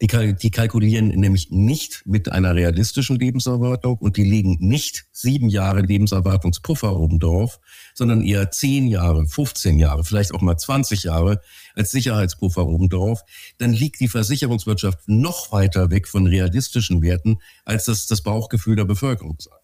[0.02, 5.82] die, die kalkulieren nämlich nicht mit einer realistischen Lebenserwartung und die legen nicht sieben Jahre
[5.82, 7.60] Lebenserwartungspuffer oben drauf,
[7.94, 11.42] sondern eher zehn Jahre, 15 Jahre, vielleicht auch mal 20 Jahre
[11.76, 13.22] als Sicherheitspuffer oben drauf.
[13.60, 18.86] Dann liegt die Versicherungswirtschaft noch weiter weg von realistischen Werten, als das das Bauchgefühl der
[18.86, 19.62] Bevölkerung sagt.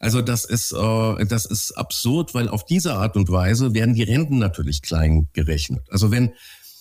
[0.00, 4.02] Also das ist, äh, das ist absurd, weil auf diese Art und Weise werden die
[4.02, 5.86] Renten natürlich klein gerechnet.
[5.90, 6.32] Also wenn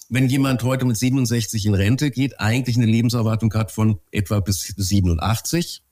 [0.10, 4.74] wenn jemand heute mit 67 in Rente geht, eigentlich eine Lebenserwartung hat von etwa bis
[4.76, 5.84] 87.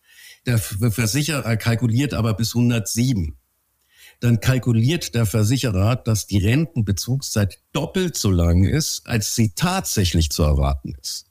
[0.46, 3.38] Der Versicherer kalkuliert aber bis 107.
[4.20, 10.42] Dann kalkuliert der Versicherer, dass die Rentenbezugszeit doppelt so lang ist, als sie tatsächlich zu
[10.42, 11.28] erwarten ist.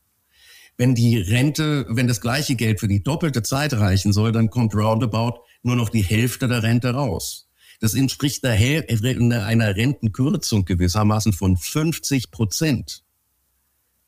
[0.77, 4.75] Wenn die Rente, wenn das gleiche Geld für die doppelte Zeit reichen soll, dann kommt
[4.75, 7.46] roundabout nur noch die Hälfte der Rente raus.
[7.81, 8.45] Das entspricht
[9.47, 13.03] einer Rentenkürzung gewissermaßen von 50 Prozent.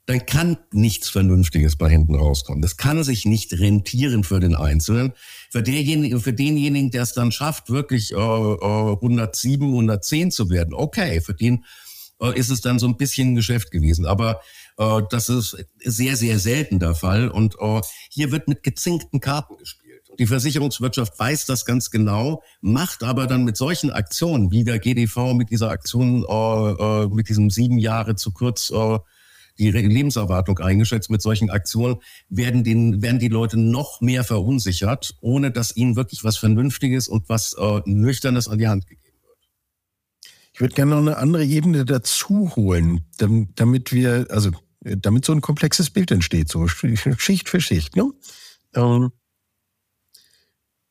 [0.06, 2.62] Dann kann nichts Vernünftiges bei hinten rauskommen.
[2.62, 5.12] Das kann sich nicht rentieren für den Einzelnen.
[5.50, 10.72] Für denjenigen, für denjenigen der es dann schafft, wirklich äh, 107, äh, 110 zu werden,
[10.72, 11.64] okay, für den
[12.22, 14.06] äh, ist es dann so ein bisschen ein Geschäft gewesen.
[14.06, 14.40] Aber
[14.78, 17.28] äh, das ist sehr, sehr selten der Fall.
[17.28, 19.87] Und äh, hier wird mit gezinkten Karten gespielt.
[20.18, 25.34] Die Versicherungswirtschaft weiß das ganz genau, macht aber dann mit solchen Aktionen, wie der GDV
[25.34, 28.98] mit dieser Aktion, äh, äh, mit diesem sieben Jahre zu kurz äh,
[29.58, 31.96] die Lebenserwartung eingeschätzt, mit solchen Aktionen
[32.28, 37.28] werden, den, werden die Leute noch mehr verunsichert, ohne dass ihnen wirklich was Vernünftiges und
[37.28, 39.38] was äh, Nüchternes an die Hand gegeben wird.
[40.52, 44.50] Ich würde gerne noch eine andere Ebene dazu holen, damit wir, also
[44.80, 47.96] damit so ein komplexes Bild entsteht, so Schicht für Schicht.
[47.96, 48.10] Ne?
[48.74, 49.10] Ähm,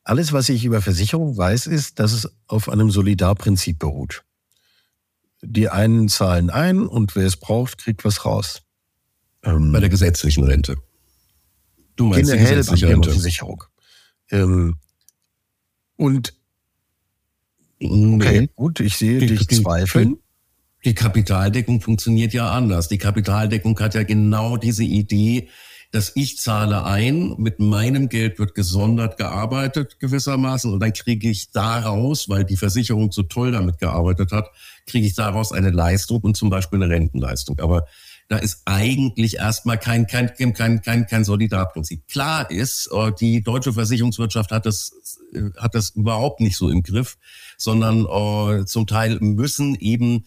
[0.08, 4.24] alles, was ich über Versicherung weiß, ist, dass es auf einem Solidarprinzip beruht.
[5.42, 8.62] Die einen zahlen ein und wer es braucht, kriegt was raus.
[9.42, 10.78] Ähm, bei der gesetzlichen Rente.
[11.96, 13.10] Du meinst die gesetzliche Rente.
[13.10, 13.64] Versicherung.
[14.30, 14.76] Ähm,
[15.96, 16.34] und
[17.80, 18.48] okay, nee.
[18.54, 20.16] gut, ich sehe die, dich die, zweifeln.
[20.84, 22.88] Die Kapitaldeckung funktioniert ja anders.
[22.88, 25.48] Die Kapitaldeckung hat ja genau diese Idee,
[25.90, 31.50] dass ich zahle ein, mit meinem Geld wird gesondert gearbeitet gewissermaßen und dann kriege ich
[31.50, 34.50] daraus, weil die Versicherung so toll damit gearbeitet hat,
[34.86, 37.58] kriege ich daraus eine Leistung und zum Beispiel eine Rentenleistung.
[37.60, 37.86] Aber
[38.28, 42.06] da ist eigentlich erstmal kein, kein, kein, kein, kein Solidarprinzip.
[42.08, 46.82] Klar ist, äh, die deutsche Versicherungswirtschaft hat das, äh, hat das überhaupt nicht so im
[46.82, 47.16] Griff,
[47.56, 50.26] sondern äh, zum Teil müssen eben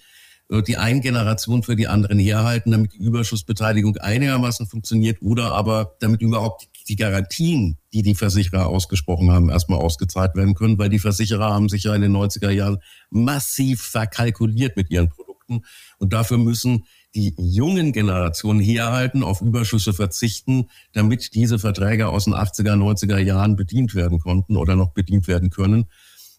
[0.59, 6.21] die eine Generation für die anderen herhalten, damit die Überschussbeteiligung einigermaßen funktioniert oder aber damit
[6.21, 11.53] überhaupt die Garantien, die die Versicherer ausgesprochen haben, erstmal ausgezahlt werden können, weil die Versicherer
[11.53, 15.61] haben sich ja in den 90er Jahren massiv verkalkuliert mit ihren Produkten
[15.99, 16.83] und dafür müssen
[17.15, 23.55] die jungen Generationen herhalten, auf Überschüsse verzichten, damit diese Verträge aus den 80er, 90er Jahren
[23.55, 25.87] bedient werden konnten oder noch bedient werden können.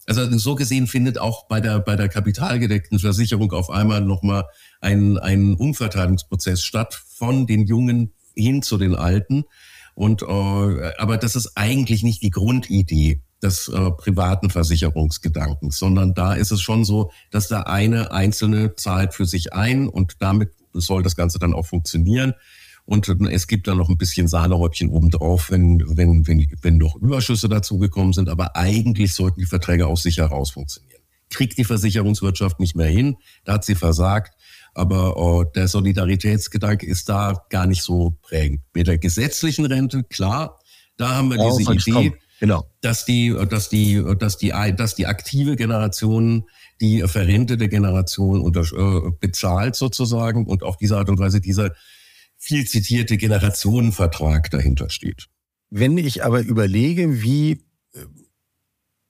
[0.06, 4.44] Also so gesehen findet auch bei der, bei der kapitalgedeckten Versicherung auf einmal nochmal
[4.80, 9.44] ein, ein Umverteilungsprozess statt von den Jungen hin zu den Alten.
[9.94, 16.34] Und, äh, aber das ist eigentlich nicht die Grundidee des äh, privaten Versicherungsgedankens, sondern da
[16.34, 21.02] ist es schon so, dass da eine einzelne zahlt für sich ein und damit soll
[21.02, 22.34] das Ganze dann auch funktionieren.
[22.84, 27.48] Und es gibt dann noch ein bisschen Sahnehäubchen obendrauf, wenn, wenn, wenn, wenn noch Überschüsse
[27.48, 28.28] dazugekommen sind.
[28.28, 31.00] Aber eigentlich sollten die Verträge aus sich heraus funktionieren.
[31.30, 34.34] Kriegt die Versicherungswirtschaft nicht mehr hin, da hat sie versagt.
[34.74, 38.62] Aber oh, der Solidaritätsgedanke ist da gar nicht so prägend.
[38.74, 40.58] Mit der gesetzlichen Rente, klar,
[40.96, 42.66] da haben wir diese oh, Idee, genau.
[42.80, 46.44] dass die, dass die, dass die, dass die aktive Generation
[46.80, 51.70] die verrentete Generation unter, äh, bezahlt sozusagen und auf diese Art und Weise dieser
[52.42, 55.28] viel zitierte Generationenvertrag dahinter steht.
[55.70, 57.64] Wenn ich aber überlege, wie,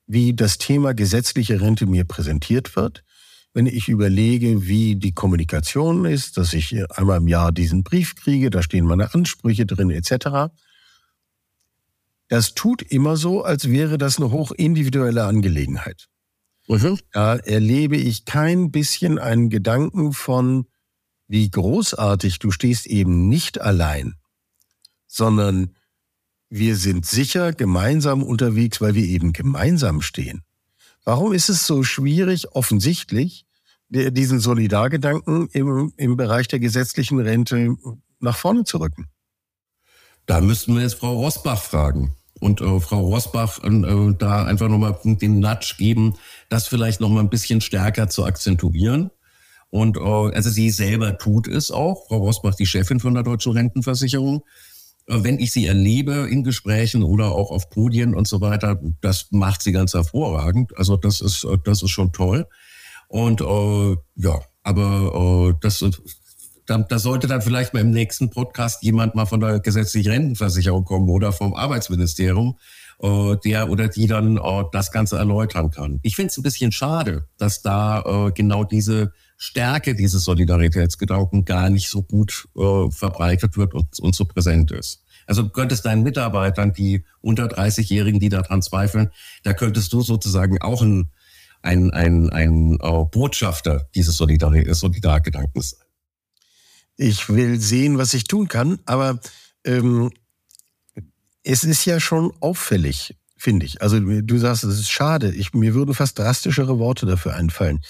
[0.07, 3.03] wie das Thema gesetzliche Rente mir präsentiert wird,
[3.55, 8.51] wenn ich überlege, wie die Kommunikation ist, dass ich einmal im Jahr diesen Brief kriege,
[8.51, 10.53] da stehen meine Ansprüche drin etc.
[12.29, 16.09] Das tut immer so, als wäre das eine hochindividuelle Angelegenheit.
[16.69, 16.99] Mhm.
[17.13, 20.67] Da erlebe ich kein bisschen einen Gedanken von,
[21.33, 24.17] wie großartig, du stehst eben nicht allein,
[25.07, 25.75] sondern
[26.51, 30.43] wir sind sicher gemeinsam unterwegs, weil wir eben gemeinsam stehen.
[31.07, 33.47] Warum ist es so schwierig, offensichtlich,
[33.89, 37.77] diesen Solidargedanken im, im Bereich der gesetzlichen Rente
[38.21, 39.07] nach vorne zu rücken?
[40.27, 44.99] Da müssten wir jetzt Frau Rosbach fragen und äh, Frau Rosbach äh, da einfach nochmal
[45.03, 46.15] den Nudge geben,
[46.51, 49.11] das vielleicht nochmal ein bisschen stärker zu akzentuieren.
[49.73, 53.53] Und äh, also sie selber tut es auch, Frau Rosbach, die Chefin von der Deutschen
[53.53, 54.43] Rentenversicherung.
[55.07, 59.29] Äh, wenn ich sie erlebe in Gesprächen oder auch auf Podien und so weiter, das
[59.31, 60.77] macht sie ganz hervorragend.
[60.77, 62.47] Also das ist, äh, das ist schon toll.
[63.09, 65.83] Und äh, ja, aber äh, das
[66.67, 70.85] da, da sollte dann vielleicht mal im nächsten Podcast jemand mal von der gesetzlichen Rentenversicherung
[70.85, 72.59] kommen oder vom Arbeitsministerium,
[73.01, 75.99] äh, der oder die dann äh, das Ganze erläutern kann.
[76.03, 81.69] Ich finde es ein bisschen schade, dass da äh, genau diese Stärke dieses Solidaritätsgedanken gar
[81.69, 85.03] nicht so gut äh, verbreitet wird und, und so präsent ist.
[85.27, 89.11] Also du könntest deinen Mitarbeitern, die unter 30-Jährigen, die daran zweifeln,
[89.43, 91.11] da könntest du sozusagen auch ein,
[91.61, 95.87] ein, ein, ein uh, Botschafter dieses Solidar Solidargedankens sein.
[96.97, 99.19] Ich will sehen, was ich tun kann, aber
[99.65, 100.13] ähm,
[101.43, 103.83] es ist ja schon auffällig, finde ich.
[103.83, 105.35] Also du sagst, es ist schade.
[105.35, 107.81] Ich, mir würden fast drastischere Worte dafür einfallen,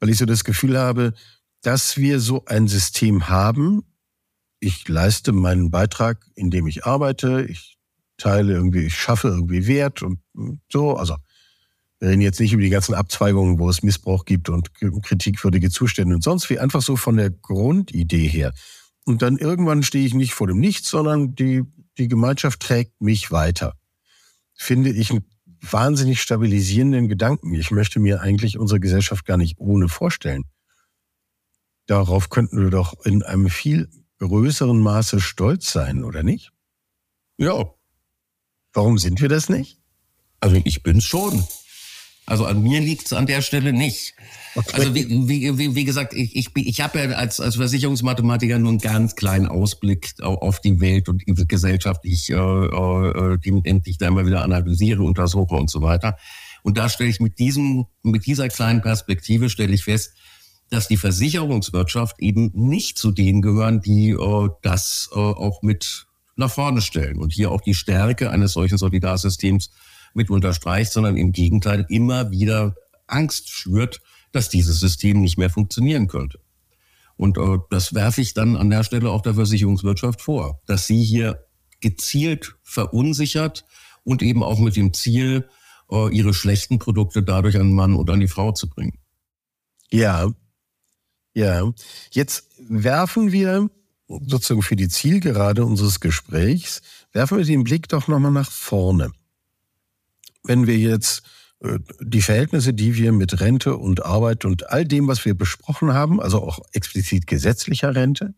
[0.00, 1.14] weil ich so das Gefühl habe,
[1.62, 3.82] dass wir so ein System haben.
[4.60, 7.44] Ich leiste meinen Beitrag, indem ich arbeite.
[7.48, 7.78] Ich
[8.16, 10.20] teile irgendwie, ich schaffe irgendwie Wert und
[10.70, 10.96] so.
[10.96, 11.16] Also
[12.00, 16.14] wir reden jetzt nicht über die ganzen Abzweigungen, wo es Missbrauch gibt und kritikwürdige Zustände
[16.14, 18.52] und sonst wie, einfach so von der Grundidee her.
[19.04, 21.62] Und dann irgendwann stehe ich nicht vor dem Nichts, sondern die,
[21.96, 23.74] die Gemeinschaft trägt mich weiter.
[24.54, 25.24] Finde ich einen
[25.60, 27.54] wahnsinnig stabilisierenden Gedanken.
[27.54, 30.44] Ich möchte mir eigentlich unsere Gesellschaft gar nicht ohne vorstellen.
[31.86, 36.52] Darauf könnten wir doch in einem viel größeren Maße stolz sein, oder nicht?
[37.38, 37.72] Ja.
[38.72, 39.80] Warum sind wir das nicht?
[40.40, 41.44] Also ich bin's schon.
[42.28, 44.14] Also an mir liegt es an der Stelle nicht.
[44.54, 44.70] Okay.
[44.74, 48.80] Also wie, wie, wie gesagt, ich, ich, ich habe ja als, als Versicherungsmathematiker nur einen
[48.80, 53.96] ganz kleinen Ausblick auf die Welt und die Gesellschaft, die ich, äh, äh, die ich
[53.96, 56.18] da immer wieder analysiere, untersuche und so weiter.
[56.62, 60.12] Und da stelle ich mit diesem, mit dieser kleinen Perspektive stelle ich fest,
[60.68, 66.50] dass die Versicherungswirtschaft eben nicht zu denen gehören, die äh, das äh, auch mit nach
[66.50, 69.70] vorne stellen und hier auch die Stärke eines solchen Solidarsystems
[70.14, 72.74] mit unterstreicht, sondern im Gegenteil immer wieder
[73.06, 74.00] Angst schürt,
[74.32, 76.40] dass dieses System nicht mehr funktionieren könnte.
[77.16, 81.02] Und äh, das werfe ich dann an der Stelle auch der Versicherungswirtschaft vor, dass sie
[81.02, 81.44] hier
[81.80, 83.64] gezielt verunsichert
[84.04, 85.48] und eben auch mit dem Ziel,
[85.90, 88.98] äh, ihre schlechten Produkte dadurch an den Mann oder an die Frau zu bringen.
[89.90, 90.30] Ja,
[91.34, 91.72] ja.
[92.10, 93.70] Jetzt werfen wir
[94.06, 99.12] sozusagen für die Zielgerade unseres Gesprächs, werfen wir den Blick doch nochmal nach vorne
[100.48, 101.22] wenn wir jetzt
[101.60, 105.92] äh, die Verhältnisse, die wir mit Rente und Arbeit und all dem, was wir besprochen
[105.92, 108.34] haben, also auch explizit gesetzlicher Rente,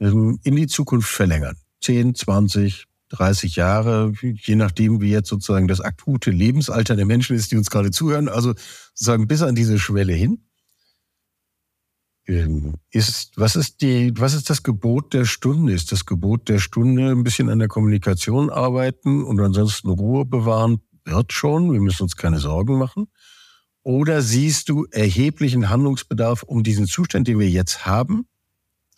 [0.00, 1.56] ähm, in die Zukunft verlängern.
[1.80, 7.52] 10, 20, 30 Jahre, je nachdem, wie jetzt sozusagen das akute Lebensalter der Menschen ist,
[7.52, 8.28] die uns gerade zuhören.
[8.28, 8.54] Also
[8.94, 10.38] sozusagen bis an diese Schwelle hin.
[12.26, 15.74] Ähm, ist, was ist die, was ist das Gebot der Stunde?
[15.74, 20.80] Ist das Gebot der Stunde ein bisschen an der Kommunikation arbeiten und ansonsten Ruhe bewahren?
[21.04, 21.72] Wird schon.
[21.72, 23.08] Wir müssen uns keine Sorgen machen.
[23.82, 28.26] Oder siehst du erheblichen Handlungsbedarf, um diesen Zustand, den wir jetzt haben,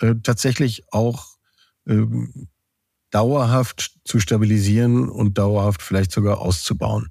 [0.01, 1.37] äh, tatsächlich auch
[1.87, 2.49] ähm,
[3.11, 7.09] dauerhaft zu stabilisieren und dauerhaft vielleicht sogar auszubauen?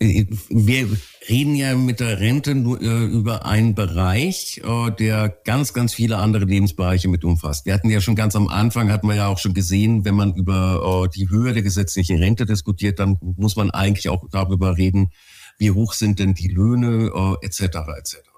[0.00, 0.88] Wir
[1.28, 6.18] reden ja mit der Rente nur äh, über einen Bereich, äh, der ganz, ganz viele
[6.18, 7.64] andere Lebensbereiche mit umfasst.
[7.64, 10.34] Wir hatten ja schon ganz am Anfang, hatten wir ja auch schon gesehen, wenn man
[10.34, 15.10] über äh, die Höhe der gesetzlichen Rente diskutiert, dann muss man eigentlich auch darüber reden,
[15.58, 17.60] wie hoch sind denn die Löhne etc.
[17.96, 18.33] etc.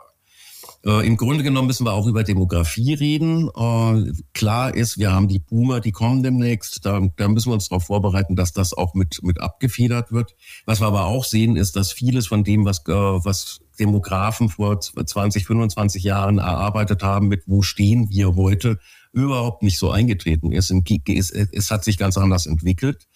[0.86, 3.48] Äh, Im Grunde genommen müssen wir auch über Demografie reden.
[3.48, 6.86] Äh, klar ist, wir haben die Boomer, die kommen demnächst.
[6.86, 10.36] Da, da müssen wir uns darauf vorbereiten, dass das auch mit, mit abgefedert wird.
[10.64, 14.80] Was wir aber auch sehen, ist, dass vieles von dem, was, äh, was Demografen vor
[14.80, 18.78] 20, 25 Jahren erarbeitet haben, mit wo stehen wir heute,
[19.12, 20.70] überhaupt nicht so eingetreten ist.
[20.70, 23.06] Es, es hat sich ganz anders entwickelt.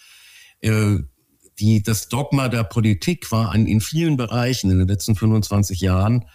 [0.63, 6.27] Die, das Dogma der Politik war in vielen Bereichen in den letzten 25 Jahren,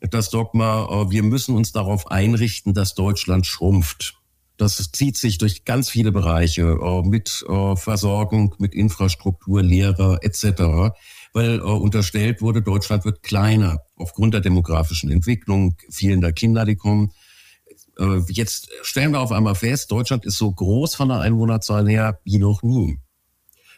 [0.00, 4.16] das Dogma, äh, wir müssen uns darauf einrichten, dass Deutschland schrumpft.
[4.56, 10.94] Das zieht sich durch ganz viele Bereiche äh, mit äh, Versorgung, mit Infrastruktur, Lehrer etc.,
[11.32, 17.12] weil unterstellt wurde, Deutschland wird kleiner aufgrund der demografischen Entwicklung, fehlender Kinder, die kommen.
[18.26, 22.38] Jetzt stellen wir auf einmal fest, Deutschland ist so groß von der Einwohnerzahl her wie
[22.38, 22.98] noch nie.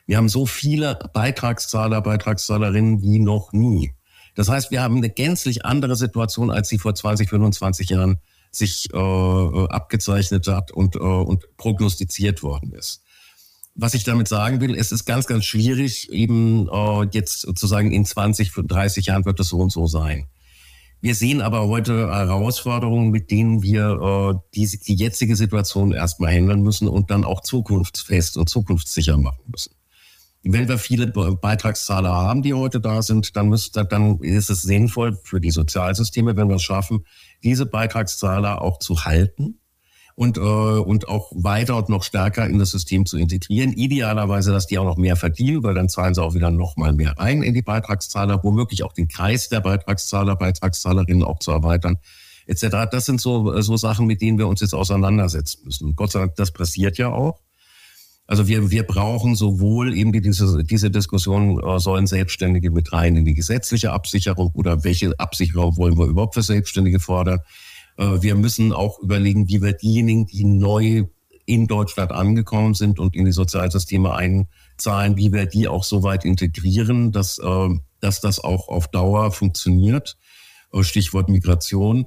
[0.06, 3.92] Wir haben so viele Beitragszahler, Beitragszahlerinnen wie noch nie.
[4.35, 8.18] Das heißt, wir haben eine gänzlich andere Situation, als sie vor 20, 25 Jahren
[8.51, 13.03] sich äh, abgezeichnet hat und, äh, und prognostiziert worden ist.
[13.75, 18.05] Was ich damit sagen will, es ist ganz, ganz schwierig, eben äh, jetzt sozusagen in
[18.05, 20.27] 20, 30 Jahren wird es so und so sein.
[21.01, 26.62] Wir sehen aber heute Herausforderungen, mit denen wir äh, die, die jetzige Situation erstmal handeln
[26.62, 29.75] müssen und dann auch zukunftsfest und zukunftssicher machen müssen.
[30.44, 35.16] Wenn wir viele Beitragszahler haben, die heute da sind, dann, müsste, dann ist es sinnvoll
[35.22, 37.05] für die Sozialsysteme, wenn wir es schaffen,
[37.44, 39.61] diese Beitragszahler auch zu halten
[40.16, 43.72] und, äh, und auch weiter und noch stärker in das System zu integrieren.
[43.72, 46.92] Idealerweise, dass die auch noch mehr verdienen, weil dann zahlen sie auch wieder noch mal
[46.92, 51.98] mehr ein in die Beitragszahler, womöglich auch den Kreis der Beitragszahler, Beitragszahlerinnen auch zu erweitern
[52.46, 52.88] etc.
[52.90, 55.94] Das sind so, so Sachen, mit denen wir uns jetzt auseinandersetzen müssen.
[55.96, 57.40] Gott sei Dank, das passiert ja auch.
[58.33, 63.27] Also wir, wir brauchen sowohl eben diese, diese Diskussion, äh, sollen Selbstständige mit rein in
[63.27, 67.40] die gesetzliche Absicherung oder welche Absicherung wollen wir überhaupt für Selbstständige fordern.
[67.99, 71.05] Äh, wir müssen auch überlegen, wie wir diejenigen, die neu
[71.45, 76.25] in Deutschland angekommen sind und in die Sozialsysteme einzahlen, wie wir die auch so weit
[76.25, 77.68] integrieren, dass, äh,
[78.01, 80.16] dass das auch auf Dauer funktioniert.
[80.81, 82.07] Stichwort Migration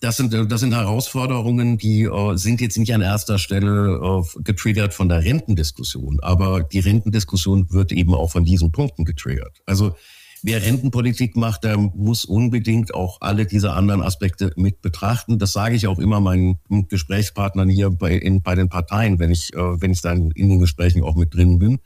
[0.00, 4.94] das sind, das sind Herausforderungen, die äh, sind jetzt nicht an erster Stelle äh, getriggert
[4.94, 9.60] von der Rentendiskussion, aber die Rentendiskussion wird eben auch von diesen Punkten getriggert.
[9.66, 9.94] Also
[10.42, 15.38] wer Rentenpolitik macht, der muss unbedingt auch alle diese anderen Aspekte mit betrachten.
[15.38, 16.58] Das sage ich auch immer meinen
[16.88, 20.60] Gesprächspartnern hier bei, in, bei den Parteien, wenn ich, äh, wenn ich dann in den
[20.60, 21.78] Gesprächen auch mit drin bin.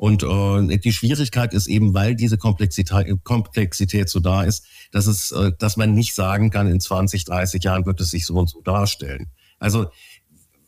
[0.00, 5.30] Und äh, die Schwierigkeit ist eben, weil diese Komplexität, Komplexität so da ist, dass es,
[5.30, 8.48] äh, dass man nicht sagen kann, in 20, 30 Jahren wird es sich so und
[8.48, 9.26] so darstellen.
[9.58, 9.88] Also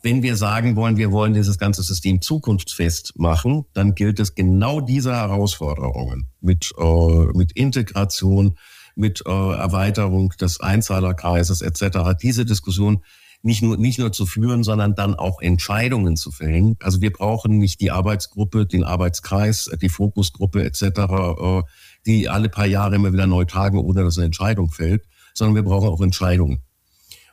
[0.03, 4.83] wenn wir sagen wollen, wir wollen dieses ganze System zukunftsfest machen, dann gilt es genau
[4.83, 8.59] diese Herausforderungen mit, äh, mit Integration,
[8.97, 12.19] mit äh, Erweiterung des Einzahlerkreises etc.
[12.21, 13.03] Diese Diskussion
[13.43, 16.77] nicht nur, nicht nur zu führen, sondern dann auch Entscheidungen zu fällen.
[16.81, 21.63] Also wir brauchen nicht die Arbeitsgruppe, den Arbeitskreis, die Fokusgruppe etc., äh,
[22.07, 25.65] die alle paar Jahre immer wieder neu tagen, ohne dass eine Entscheidung fällt, sondern wir
[25.65, 26.63] brauchen auch Entscheidungen.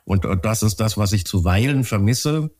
[0.04, 2.50] Und äh, das ist das, was ich zuweilen vermisse,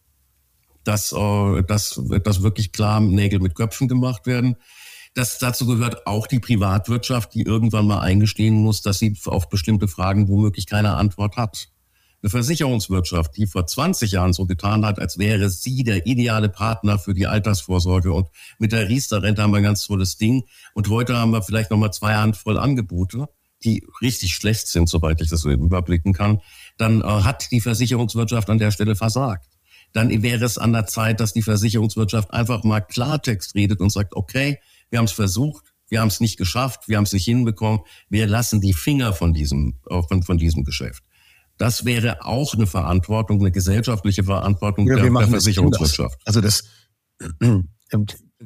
[0.84, 4.57] dass, äh, dass, dass wirklich klar Nägel mit Köpfen gemacht werden.
[5.14, 9.88] Das, dazu gehört auch die Privatwirtschaft, die irgendwann mal eingestehen muss, dass sie auf bestimmte
[9.88, 11.68] Fragen womöglich keine Antwort hat.
[12.22, 16.98] Eine Versicherungswirtschaft, die vor 20 Jahren so getan hat, als wäre sie der ideale Partner
[16.98, 18.12] für die Altersvorsorge.
[18.12, 20.44] Und mit der Riester-Rente haben wir ein ganz tolles Ding.
[20.74, 23.28] Und heute haben wir vielleicht nochmal zwei Handvoll Angebote,
[23.64, 26.40] die richtig schlecht sind, soweit ich das überblicken kann.
[26.76, 29.48] Dann äh, hat die Versicherungswirtschaft an der Stelle versagt.
[29.94, 34.14] Dann wäre es an der Zeit, dass die Versicherungswirtschaft einfach mal Klartext redet und sagt,
[34.14, 34.58] okay,
[34.90, 37.80] wir haben es versucht, Wir haben es nicht geschafft, wir haben es nicht hinbekommen.
[38.08, 41.02] Wir lassen die Finger von diesem, äh, von, von diesem Geschäft.
[41.61, 46.18] Das wäre auch eine Verantwortung, eine gesellschaftliche Verantwortung ja, der, der Versicherungswirtschaft.
[46.24, 46.64] Also das,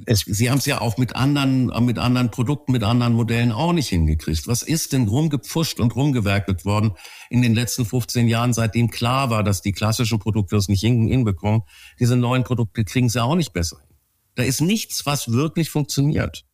[0.05, 3.73] es, Sie haben es ja auch mit anderen, mit anderen Produkten, mit anderen Modellen auch
[3.73, 4.49] nicht hingekriegt.
[4.49, 6.95] Was ist denn rumgepfuscht und rumgewerkelt worden
[7.31, 11.63] in den letzten 15 Jahren, seitdem klar war, dass die klassischen Produkte das nicht hinbekommen?
[12.01, 13.97] Diese neuen Produkte kriegen sie auch nicht besser hin.
[14.35, 16.45] Da ist nichts, was wirklich funktioniert.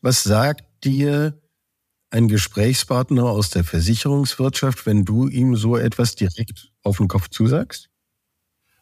[0.00, 1.40] Was sagt dir
[2.12, 7.88] ein Gesprächspartner aus der Versicherungswirtschaft, wenn du ihm so etwas direkt auf den Kopf zusagst?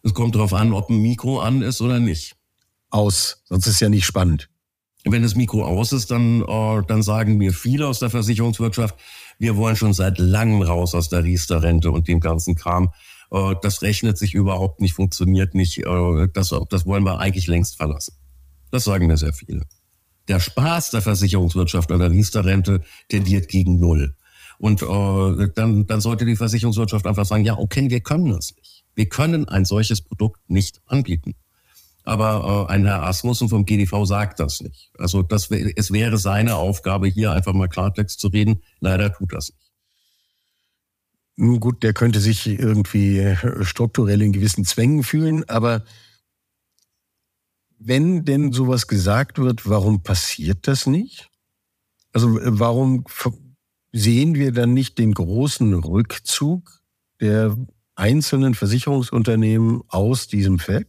[0.03, 2.37] Es kommt darauf an, ob ein Mikro an ist oder nicht
[2.91, 4.51] aus, sonst ist ja nicht spannend.
[5.05, 8.97] Wenn das Mikro aus ist, dann, äh, dann sagen mir viele aus der Versicherungswirtschaft,
[9.39, 12.91] wir wollen schon seit langem raus aus der Riester-Rente und dem ganzen Kram.
[13.31, 15.78] Äh, das rechnet sich überhaupt nicht, funktioniert nicht.
[15.78, 18.14] Äh, das, das wollen wir eigentlich längst verlassen.
[18.70, 19.62] Das sagen mir sehr viele.
[20.31, 24.14] Der Spaß der Versicherungswirtschaft an der Riester-Rente tendiert gegen Null.
[24.59, 28.85] Und äh, dann, dann sollte die Versicherungswirtschaft einfach sagen, ja, okay, wir können das nicht.
[28.95, 31.35] Wir können ein solches Produkt nicht anbieten.
[32.05, 34.93] Aber äh, ein Herr Asmussen vom GDV sagt das nicht.
[34.99, 38.62] Also das, es wäre seine Aufgabe, hier einfach mal Klartext zu reden.
[38.78, 39.72] Leider tut das nicht.
[41.35, 45.83] Nun gut, der könnte sich irgendwie äh, strukturell in gewissen Zwängen fühlen, aber
[47.81, 51.31] wenn denn sowas gesagt wird, warum passiert das nicht?
[52.12, 53.05] Also äh, warum
[53.93, 56.81] sehen wir dann nicht den großen Rückzug
[57.20, 57.57] der
[57.97, 60.87] einzelnen Versicherungsunternehmen aus diesem Feld?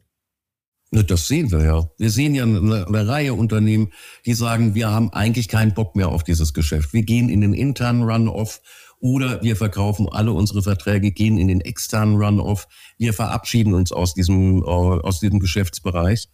[0.91, 1.89] Das sehen wir ja.
[1.97, 3.93] Wir sehen ja eine, eine, Reihe Unternehmen,
[4.25, 6.91] die sagen, wir haben eigentlich keinen Bock mehr auf dieses Geschäft.
[6.91, 8.61] Wir gehen in den internen Run-Off
[8.99, 12.67] oder wir verkaufen alle unsere Verträge, gehen in den externen Run-Off.
[12.97, 16.27] Wir verabschieden uns aus diesem, äh, aus diesem Geschäftsbereich.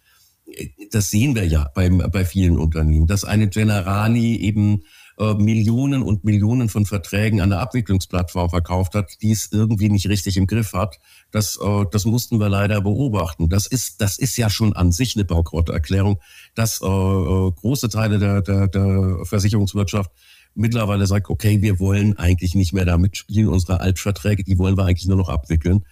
[0.90, 4.82] Das sehen wir ja bei, bei vielen Unternehmen, dass eine Generali eben
[5.18, 10.08] äh, Millionen und Millionen von Verträgen an der Abwicklungsplattform verkauft hat, die es irgendwie nicht
[10.08, 11.00] richtig im Griff hat.
[11.30, 13.48] Das, äh, das mussten wir leider beobachten.
[13.48, 16.20] Das ist, das ist ja schon an sich eine Bankrotterklärung,
[16.54, 20.10] dass äh, große Teile der, der, der Versicherungswirtschaft
[20.54, 24.84] mittlerweile sagt, okay, wir wollen eigentlich nicht mehr da mitspielen, unsere Altverträge, die wollen wir
[24.84, 25.84] eigentlich nur noch abwickeln.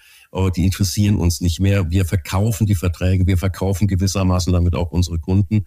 [0.56, 1.90] Die interessieren uns nicht mehr.
[1.90, 5.64] Wir verkaufen die Verträge, wir verkaufen gewissermaßen damit auch unsere Kunden.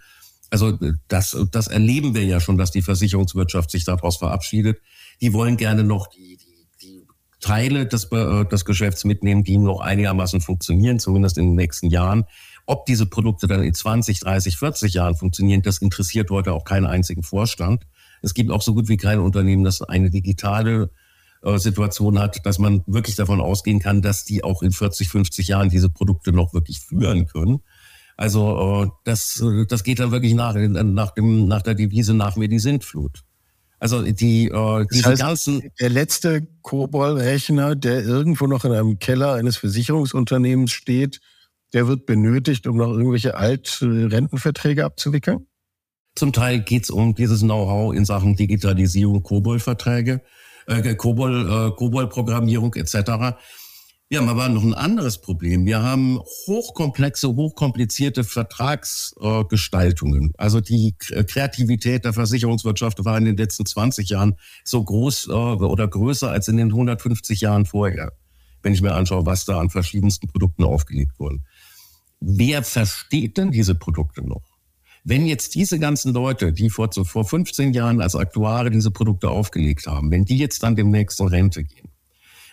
[0.49, 4.79] Also das, das erleben wir ja schon, dass die Versicherungswirtschaft sich daraus verabschiedet.
[5.21, 7.07] Die wollen gerne noch die, die, die
[7.39, 12.25] Teile des, äh, des Geschäfts mitnehmen, die noch einigermaßen funktionieren, zumindest in den nächsten Jahren.
[12.65, 16.85] Ob diese Produkte dann in 20, 30, 40 Jahren funktionieren, das interessiert heute auch keinen
[16.85, 17.85] einzigen Vorstand.
[18.21, 20.87] Es gibt auch so gut wie kein Unternehmen, das eine digitale äh,
[21.57, 25.69] Situation hat, dass man wirklich davon ausgehen kann, dass die auch in 40, 50 Jahren
[25.69, 27.61] diese Produkte noch wirklich führen können.
[28.17, 32.35] Also äh, das, äh, das geht dann wirklich nach, nach, dem, nach der Devise nach
[32.35, 33.23] mir die Sintflut.
[33.79, 35.71] Also die, äh, diese das heißt, ganzen.
[35.79, 41.21] Der letzte Kobol-Rechner, der irgendwo noch in einem Keller eines Versicherungsunternehmens steht,
[41.71, 45.47] der wird benötigt, um noch irgendwelche Altrentenverträge abzuwickeln?
[46.15, 50.21] Zum Teil geht's um dieses Know-how in Sachen Digitalisierung, Kobol-Verträge,
[50.69, 53.35] äh, Kobol, äh, Kobol-Programmierung etc.
[54.11, 55.67] Wir haben aber noch ein anderes Problem.
[55.67, 60.29] Wir haben hochkomplexe, hochkomplizierte Vertragsgestaltungen.
[60.29, 65.31] Äh, also die Kreativität der Versicherungswirtschaft war in den letzten 20 Jahren so groß äh,
[65.31, 68.13] oder größer als in den 150 Jahren vorher,
[68.63, 71.45] wenn ich mir anschaue, was da an verschiedensten Produkten aufgelegt wurden.
[72.19, 74.48] Wer versteht denn diese Produkte noch?
[75.09, 79.87] Wenn jetzt diese ganzen Leute, die vor, vor 15 Jahren als Aktuare diese Produkte aufgelegt
[79.87, 81.89] haben, wenn die jetzt dann demnächst in Rente gehen,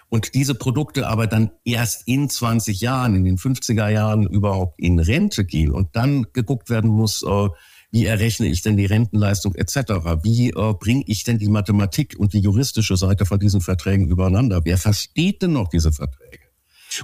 [0.09, 4.99] und diese Produkte aber dann erst in 20 Jahren, in den 50er Jahren überhaupt in
[4.99, 7.49] Rente gehen und dann geguckt werden muss, äh,
[7.91, 12.33] wie errechne ich denn die Rentenleistung etc., wie äh, bringe ich denn die Mathematik und
[12.33, 16.47] die juristische Seite von diesen Verträgen übereinander, wer versteht denn noch diese Verträge?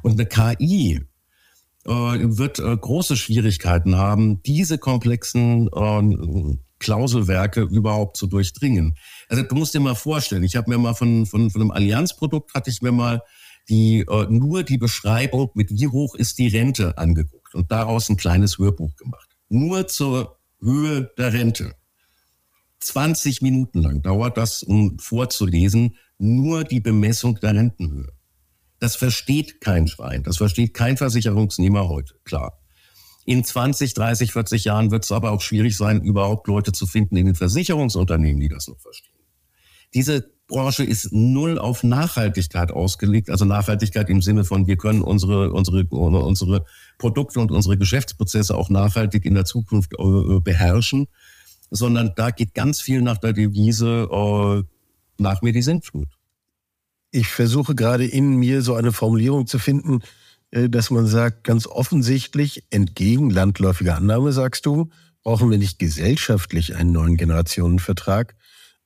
[0.03, 1.03] Und eine KI
[1.85, 8.97] wird äh, große Schwierigkeiten haben, diese komplexen äh, Klauselwerke überhaupt zu durchdringen.
[9.28, 12.55] Also du musst dir mal vorstellen, ich habe mir mal von, von, von einem Allianzprodukt,
[12.55, 13.22] hatte ich mir mal
[13.68, 18.16] die, äh, nur die Beschreibung mit wie hoch ist die Rente angeguckt und daraus ein
[18.16, 19.28] kleines Hörbuch gemacht.
[19.49, 21.74] Nur zur Höhe der Rente.
[22.80, 28.12] 20 Minuten lang dauert das, um vorzulesen, nur die Bemessung der Rentenhöhe.
[28.83, 32.59] Das versteht kein Schwein, das versteht kein Versicherungsnehmer heute, klar.
[33.24, 37.14] In 20, 30, 40 Jahren wird es aber auch schwierig sein, überhaupt Leute zu finden
[37.14, 39.14] in den Versicherungsunternehmen, die das noch verstehen.
[39.95, 45.53] Diese Branche ist null auf Nachhaltigkeit ausgelegt, also Nachhaltigkeit im Sinne von, wir können unsere,
[45.53, 46.64] unsere, unsere
[46.99, 51.07] Produkte und unsere Geschäftsprozesse auch nachhaltig in der Zukunft äh, beherrschen,
[51.70, 54.64] sondern da geht ganz viel nach der Devise, äh,
[55.22, 56.09] nach mir die Sintflut.
[57.13, 60.01] Ich versuche gerade in mir so eine Formulierung zu finden,
[60.51, 64.89] äh, dass man sagt, ganz offensichtlich, entgegen landläufiger Annahme, sagst du,
[65.23, 68.35] brauchen wir nicht gesellschaftlich einen neuen Generationenvertrag,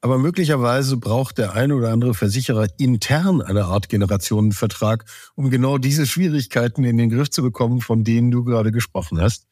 [0.01, 5.05] aber möglicherweise braucht der eine oder andere Versicherer intern eine Art Generationenvertrag,
[5.37, 9.47] um genau diese Schwierigkeiten in den Griff zu bekommen, von denen du gerade gesprochen hast.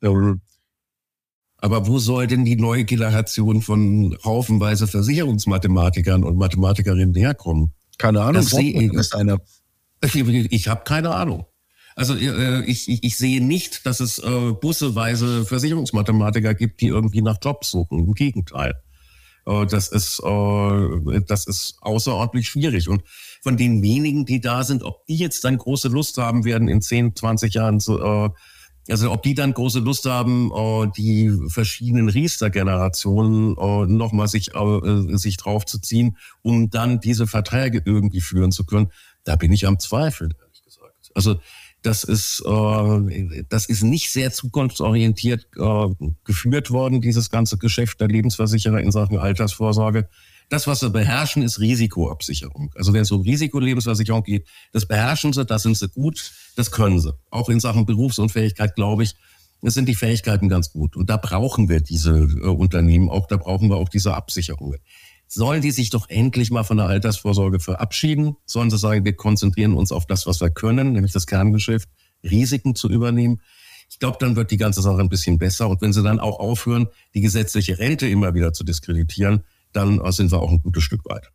[0.00, 0.42] Ähm,
[1.58, 7.72] aber wo soll denn die neue Generation von haufenweise Versicherungsmathematikern und Mathematikerinnen herkommen?
[8.02, 8.92] Keine Ahnung, das sehe ich.
[8.92, 9.40] Ist einer.
[10.04, 11.46] Ich, ich habe keine Ahnung.
[11.94, 17.22] Also äh, ich, ich, ich sehe nicht, dass es äh, busseweise Versicherungsmathematiker gibt, die irgendwie
[17.22, 18.00] nach Jobs suchen.
[18.00, 18.74] Im Gegenteil.
[19.46, 22.88] Äh, das, ist, äh, das ist außerordentlich schwierig.
[22.88, 23.04] Und
[23.40, 26.82] von den wenigen, die da sind, ob die jetzt dann große Lust haben werden, in
[26.82, 28.30] 10, 20 Jahren zu, äh,
[28.88, 35.16] also ob die dann große Lust haben, äh, die verschiedenen Riester-Generationen äh, nochmal sich, äh,
[35.16, 38.90] sich draufzuziehen, um dann diese Verträge irgendwie führen zu können,
[39.24, 41.10] da bin ich am Zweifeln, ehrlich gesagt.
[41.14, 41.36] Also
[41.82, 45.48] das ist, das ist nicht sehr zukunftsorientiert
[46.22, 50.08] geführt worden, dieses ganze Geschäft der Lebensversicherer in Sachen Altersvorsorge.
[50.48, 52.72] Das, was sie beherrschen, ist Risikoabsicherung.
[52.74, 57.00] Also wenn es um Risikolebensversicherung geht, das beherrschen sie, das sind sie gut, das können
[57.00, 57.14] sie.
[57.30, 59.14] Auch in Sachen Berufsunfähigkeit, glaube ich,
[59.62, 60.96] sind die Fähigkeiten ganz gut.
[60.96, 64.78] Und da brauchen wir diese äh, Unternehmen auch, da brauchen wir auch diese Absicherungen
[65.32, 68.36] sollen die sich doch endlich mal von der Altersvorsorge verabschieden?
[68.44, 71.88] Sollen sie sagen, wir konzentrieren uns auf das, was wir können, nämlich das Kerngeschäft,
[72.22, 73.40] Risiken zu übernehmen?
[73.88, 75.68] Ich glaube, dann wird die ganze Sache ein bisschen besser.
[75.68, 80.32] Und wenn sie dann auch aufhören, die gesetzliche Rente immer wieder zu diskreditieren, dann sind
[80.32, 81.30] wir auch ein gutes Stück weit.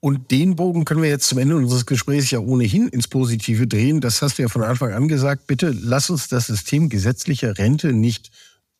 [0.00, 4.00] Und den Bogen können wir jetzt zum Ende unseres Gesprächs ja ohnehin ins Positive drehen.
[4.00, 5.46] Das hast du ja von Anfang an gesagt.
[5.46, 8.30] Bitte lass uns das System gesetzlicher Rente nicht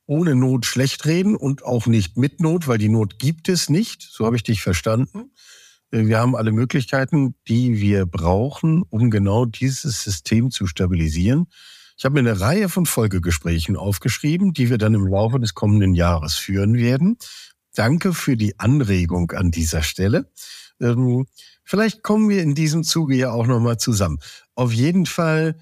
[0.07, 4.03] ohne Not schlecht reden und auch nicht mit Not, weil die Not gibt es nicht.
[4.03, 5.33] So habe ich dich verstanden.
[5.91, 11.47] Äh, wir haben alle Möglichkeiten, die wir brauchen, um genau dieses System zu stabilisieren.
[11.99, 15.95] Ich habe mir eine Reihe von Folgegesprächen aufgeschrieben, die wir dann im Laufe des kommenden
[15.95, 17.17] Jahres führen werden.
[17.77, 20.31] Danke für die Anregung an dieser Stelle.
[20.81, 21.27] Ähm,
[21.63, 24.19] vielleicht kommen wir in diesem Zuge ja auch nochmal zusammen.
[24.55, 25.57] Auf jeden Fall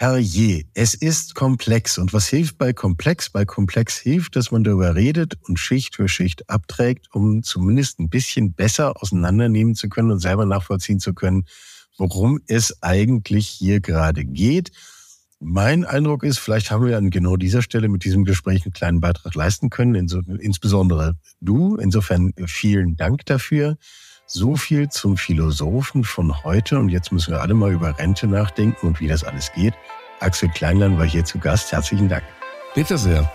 [0.00, 1.98] Herrje, es ist komplex.
[1.98, 3.28] Und was hilft bei komplex?
[3.28, 8.08] Bei komplex hilft, dass man darüber redet und Schicht für Schicht abträgt, um zumindest ein
[8.08, 11.44] bisschen besser auseinandernehmen zu können und selber nachvollziehen zu können,
[11.98, 14.72] worum es eigentlich hier gerade geht.
[15.42, 19.00] Mein Eindruck ist, vielleicht haben wir an genau dieser Stelle mit diesem Gespräch einen kleinen
[19.00, 21.76] Beitrag leisten können, insbesondere du.
[21.76, 23.78] Insofern vielen Dank dafür.
[24.26, 28.86] So viel zum Philosophen von heute und jetzt müssen wir alle mal über Rente nachdenken
[28.86, 29.72] und wie das alles geht.
[30.20, 31.72] Axel Kleinland war hier zu Gast.
[31.72, 32.22] Herzlichen Dank.
[32.74, 33.32] Bitte sehr.